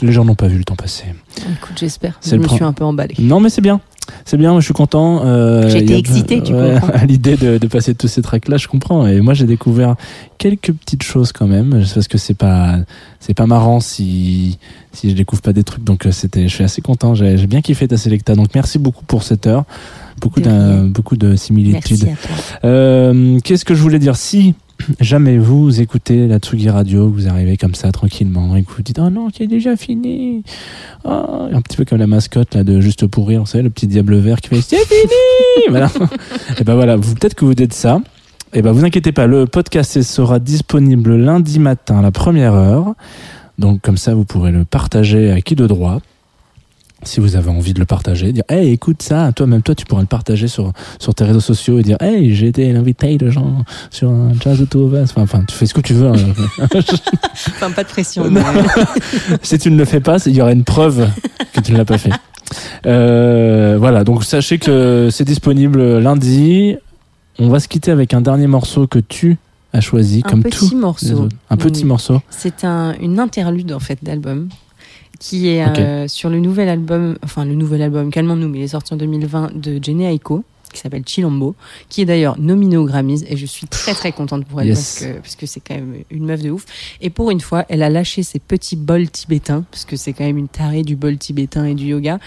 les 0.03 0.11
gens 0.11 0.23
n'ont 0.23 0.35
pas 0.35 0.45
vu 0.45 0.59
le 0.59 0.63
temps 0.63 0.75
passer. 0.75 1.05
Écoute, 1.35 1.77
j'espère. 1.79 2.19
Je 2.23 2.35
me 2.35 2.47
suis 2.47 2.63
un 2.63 2.73
peu 2.73 2.83
emballée. 2.83 3.15
Non, 3.17 3.39
mais 3.39 3.49
c'est 3.49 3.61
bien. 3.61 3.81
C'est 4.23 4.37
bien, 4.37 4.51
moi, 4.51 4.59
je 4.59 4.65
suis 4.65 4.73
content. 4.75 5.25
Euh, 5.25 5.67
J'ai 5.67 5.79
été 5.79 5.97
excitée, 5.97 6.43
tu 6.43 6.53
ouais, 6.53 6.75
comprends. 6.79 6.89
À 6.93 7.05
l'idée 7.07 7.37
de, 7.37 7.57
de 7.57 7.67
passer 7.67 7.95
tous 7.95 8.07
ces 8.07 8.21
tracks-là, 8.21 8.57
je 8.57 8.67
comprends. 8.67 9.07
Et 9.07 9.19
moi, 9.19 9.33
j'ai 9.33 9.47
découvert 9.47 9.95
quelques 10.37 10.71
petites 10.73 11.01
choses 11.01 11.31
quand 11.31 11.47
même. 11.47 11.71
Parce 11.95 12.07
que 12.07 12.19
c'est 12.19 12.35
pas, 12.35 12.75
c'est 13.19 13.33
pas 13.33 13.47
marrant 13.47 13.79
si, 13.79 14.59
si 14.93 15.09
je 15.09 15.15
découvre 15.15 15.41
pas 15.41 15.53
des 15.53 15.63
trucs. 15.63 15.83
Donc, 15.83 16.05
euh, 16.05 16.11
c'était, 16.11 16.47
je 16.47 16.53
suis 16.53 16.63
assez 16.63 16.83
content. 16.83 17.15
J'ai 17.15 17.47
bien 17.47 17.61
kiffé 17.61 17.87
ta 17.87 17.97
sélecta. 17.97 18.35
Donc, 18.35 18.49
merci 18.53 18.77
beaucoup 18.77 19.03
pour 19.05 19.23
cette 19.23 19.47
heure. 19.47 19.63
Beaucoup, 20.21 20.41
beaucoup 20.89 21.17
de 21.17 21.35
similitudes. 21.35 22.09
Euh, 22.63 23.39
Qu'est-ce 23.43 23.65
que 23.65 23.75
je 23.75 23.81
voulais 23.81 23.99
dire? 23.99 24.15
Si 24.15 24.55
jamais 24.99 25.37
vous 25.37 25.81
écoutez 25.81 26.27
la 26.27 26.39
Tsugi 26.39 26.69
Radio, 26.69 27.07
vous 27.09 27.27
arrivez 27.27 27.57
comme 27.57 27.75
ça 27.75 27.91
tranquillement 27.91 28.55
et 28.55 28.63
que 28.63 28.71
vous 28.71 28.81
dites 28.81 28.99
Oh 28.99 29.09
non, 29.09 29.27
c'est 29.35 29.47
déjà 29.47 29.75
fini 29.75 30.43
Oh, 31.03 31.47
Un 31.51 31.61
petit 31.61 31.77
peu 31.77 31.85
comme 31.85 31.99
la 31.99 32.07
mascotte 32.07 32.55
là, 32.55 32.63
de 32.63 32.79
Juste 32.79 33.07
pour 33.07 33.27
rire, 33.27 33.41
vous 33.41 33.45
savez, 33.47 33.63
le 33.63 33.69
petit 33.69 33.87
diable 33.87 34.17
vert 34.17 34.41
qui 34.41 34.49
fait 34.49 34.61
C'est 34.61 34.77
fini 34.85 35.67
Voilà. 35.69 35.89
Et 36.59 36.63
ben 36.63 36.75
voilà, 36.75 36.97
peut-être 36.97 37.35
que 37.35 37.45
vous 37.45 37.55
dites 37.55 37.73
ça. 37.73 37.99
Et 38.53 38.61
ben 38.61 38.71
vous 38.71 38.85
inquiétez 38.85 39.11
pas, 39.11 39.27
le 39.27 39.45
podcast 39.45 40.01
sera 40.01 40.39
disponible 40.39 41.15
lundi 41.15 41.59
matin 41.59 41.99
à 41.99 42.01
la 42.01 42.11
première 42.11 42.53
heure. 42.53 42.93
Donc 43.59 43.81
comme 43.81 43.97
ça, 43.97 44.13
vous 44.13 44.23
pourrez 44.25 44.51
le 44.51 44.63
partager 44.65 45.31
à 45.31 45.41
qui 45.41 45.55
de 45.55 45.67
droit. 45.67 45.99
Si 47.03 47.19
vous 47.19 47.35
avez 47.35 47.49
envie 47.49 47.73
de 47.73 47.79
le 47.79 47.85
partager, 47.85 48.33
dire 48.33 48.43
Hey, 48.49 48.71
écoute 48.71 49.03
ça, 49.03 49.31
toi 49.31 49.45
même 49.45 49.61
toi 49.61 49.75
tu 49.75 49.85
pourras 49.85 50.01
le 50.01 50.07
partager 50.07 50.47
sur, 50.47 50.73
sur 50.99 51.13
tes 51.13 51.23
réseaux 51.25 51.39
sociaux 51.39 51.77
et 51.77 51.83
dire 51.83 51.97
Hey, 52.01 52.33
j'ai 52.33 52.47
été 52.47 52.71
l'invité 52.73 53.17
de 53.17 53.29
gens 53.29 53.63
sur 53.91 54.09
un 54.09 54.31
jazz 54.39 54.59
Us. 54.61 54.67
Enfin, 54.73 55.21
enfin, 55.21 55.43
tu 55.47 55.55
fais 55.55 55.67
ce 55.67 55.73
que 55.75 55.81
tu 55.81 55.93
veux. 55.93 56.07
hein. 56.07 56.15
Enfin, 57.49 57.71
pas 57.71 57.83
de 57.83 57.87
pression. 57.89 58.29
Mais- 58.31 58.41
si 59.43 59.57
tu 59.59 59.69
ne 59.69 59.77
le 59.77 59.85
fais 59.85 59.99
pas, 59.99 60.17
il 60.25 60.35
y 60.35 60.41
aura 60.41 60.51
une 60.51 60.63
preuve 60.63 61.07
que 61.53 61.61
tu 61.61 61.71
ne 61.71 61.77
l'as 61.77 61.85
pas 61.85 61.97
fait. 61.99 62.09
Euh, 62.85 63.75
voilà, 63.79 64.03
donc 64.03 64.23
sachez 64.23 64.57
que 64.57 65.09
c'est 65.11 65.25
disponible 65.25 65.99
lundi. 65.99 66.75
On 67.39 67.49
va 67.49 67.59
se 67.59 67.67
quitter 67.67 67.91
avec 67.91 68.13
un 68.15 68.21
dernier 68.21 68.47
morceau 68.47 68.87
que 68.87 68.99
tu 68.99 69.37
as 69.73 69.81
choisi, 69.81 70.23
Un 70.25 70.29
comme 70.29 70.43
petit 70.43 70.69
tout. 70.69 70.77
morceau. 70.77 71.27
Un 71.49 71.57
petit 71.57 71.81
Oui. 71.83 71.87
morceau. 71.89 72.21
C'est 72.31 72.63
un, 72.63 72.93
une 72.99 73.19
interlude 73.19 73.71
en 73.73 73.79
fait 73.79 73.99
d'album 74.01 74.49
qui 75.19 75.47
est 75.49 75.63
euh, 75.65 76.07
sur 76.07 76.29
le 76.29 76.39
nouvel 76.39 76.69
album, 76.69 77.17
enfin 77.23 77.45
le 77.45 77.53
nouvel 77.55 77.81
album, 77.81 78.11
calmons-nous, 78.11 78.47
mais 78.49 78.59
il 78.59 78.63
est 78.63 78.67
sorti 78.69 78.93
en 78.93 78.97
2020 78.97 79.55
de 79.55 79.83
Jenny 79.83 80.05
Aiko 80.05 80.43
qui 80.73 80.81
s'appelle 80.81 81.03
Chilombo, 81.07 81.55
qui 81.87 82.01
est 82.01 82.05
d'ailleurs 82.05 82.37
nominé 82.37 82.75
aux 82.75 82.83
Grammys 82.85 83.23
et 83.29 83.37
je 83.37 83.45
suis 83.45 83.65
très 83.67 83.93
très 83.93 84.11
contente 84.11 84.45
pour 84.45 84.59
elle 84.61 84.67
Yes. 84.67 84.77
parce 84.77 84.99
que 85.13 85.17
parce 85.19 85.35
que 85.37 85.45
c'est 85.45 85.59
quand 85.61 85.75
même 85.75 85.95
une 86.11 86.25
meuf 86.25 86.41
de 86.41 86.51
ouf. 86.51 86.65
Et 87.01 87.09
pour 87.09 87.31
une 87.31 87.39
fois, 87.39 87.65
elle 87.69 87.81
a 87.83 87.89
lâché 87.89 88.21
ses 88.21 88.37
petits 88.39 88.75
bols 88.75 89.09
tibétains 89.09 89.63
parce 89.71 89.85
que 89.85 89.95
c'est 89.95 90.11
quand 90.11 90.25
même 90.25 90.37
une 90.37 90.49
tarée 90.49 90.83
du 90.83 90.97
bol 90.97 91.17
tibétain 91.17 91.63
et 91.65 91.73
du 91.73 91.85
yoga 91.85 92.19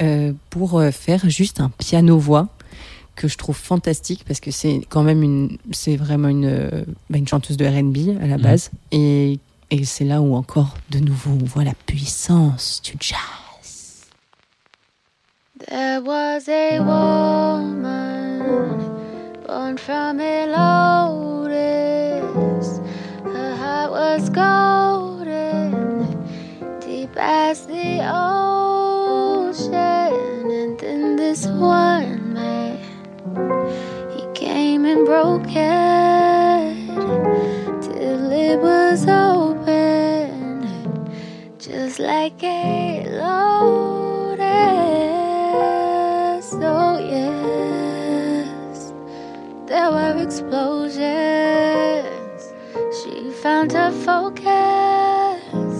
euh, 0.00 0.32
pour 0.48 0.78
euh, 0.80 0.90
faire 0.92 1.28
juste 1.28 1.60
un 1.60 1.70
piano 1.76 2.18
voix 2.18 2.48
que 3.16 3.28
je 3.28 3.36
trouve 3.36 3.56
fantastique 3.56 4.24
parce 4.26 4.40
que 4.40 4.50
c'est 4.50 4.80
quand 4.88 5.02
même 5.04 5.22
une 5.22 5.58
c'est 5.70 5.96
vraiment 5.96 6.28
une 6.28 6.84
bah, 7.10 7.18
une 7.18 7.28
chanteuse 7.28 7.58
de 7.58 7.66
R&B 7.66 8.18
à 8.20 8.26
la 8.26 8.38
Mhm. 8.38 8.42
base 8.42 8.70
et 8.92 9.38
et 9.70 9.84
c'est 9.84 10.04
là 10.04 10.20
où 10.20 10.34
encore 10.34 10.74
de 10.90 10.98
nouveau 10.98 11.30
on 11.32 11.44
voit 11.44 11.64
la 11.64 11.74
puissance 11.86 12.82
du 12.82 12.94
jazz. 13.00 14.10
There 15.68 16.00
was 16.00 16.48
a 16.48 16.80
woman 16.80 18.40
born 19.46 19.76
from 19.78 20.20
a 20.20 20.46
lotus. 20.46 21.54
Her 23.24 23.56
heart 23.56 23.90
was 23.92 24.28
golden, 24.30 26.06
deep 26.80 27.16
as 27.16 27.66
the 27.66 28.00
ocean. 28.04 29.72
And 30.50 30.78
then 30.78 31.16
this 31.16 31.46
one 31.46 32.34
man, 32.34 32.78
he 34.16 34.26
came 34.34 34.84
and 34.84 35.06
broke 35.06 35.46
it 35.48 36.74
till 38.04 38.30
it 38.32 38.60
was 38.60 39.06
open, 39.08 40.68
just 41.58 41.98
like 41.98 42.42
a 42.42 43.06
lotus. 43.22 44.44
Oh, 46.52 46.98
yes, 47.14 48.92
there 49.66 49.90
were 49.90 50.16
explosions. 50.22 51.00
She 52.98 53.30
found 53.42 53.72
her 53.72 53.90
focus. 53.90 55.74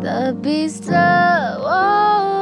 The 0.00 0.34
beast 0.40 0.88
awoke. 0.88 2.41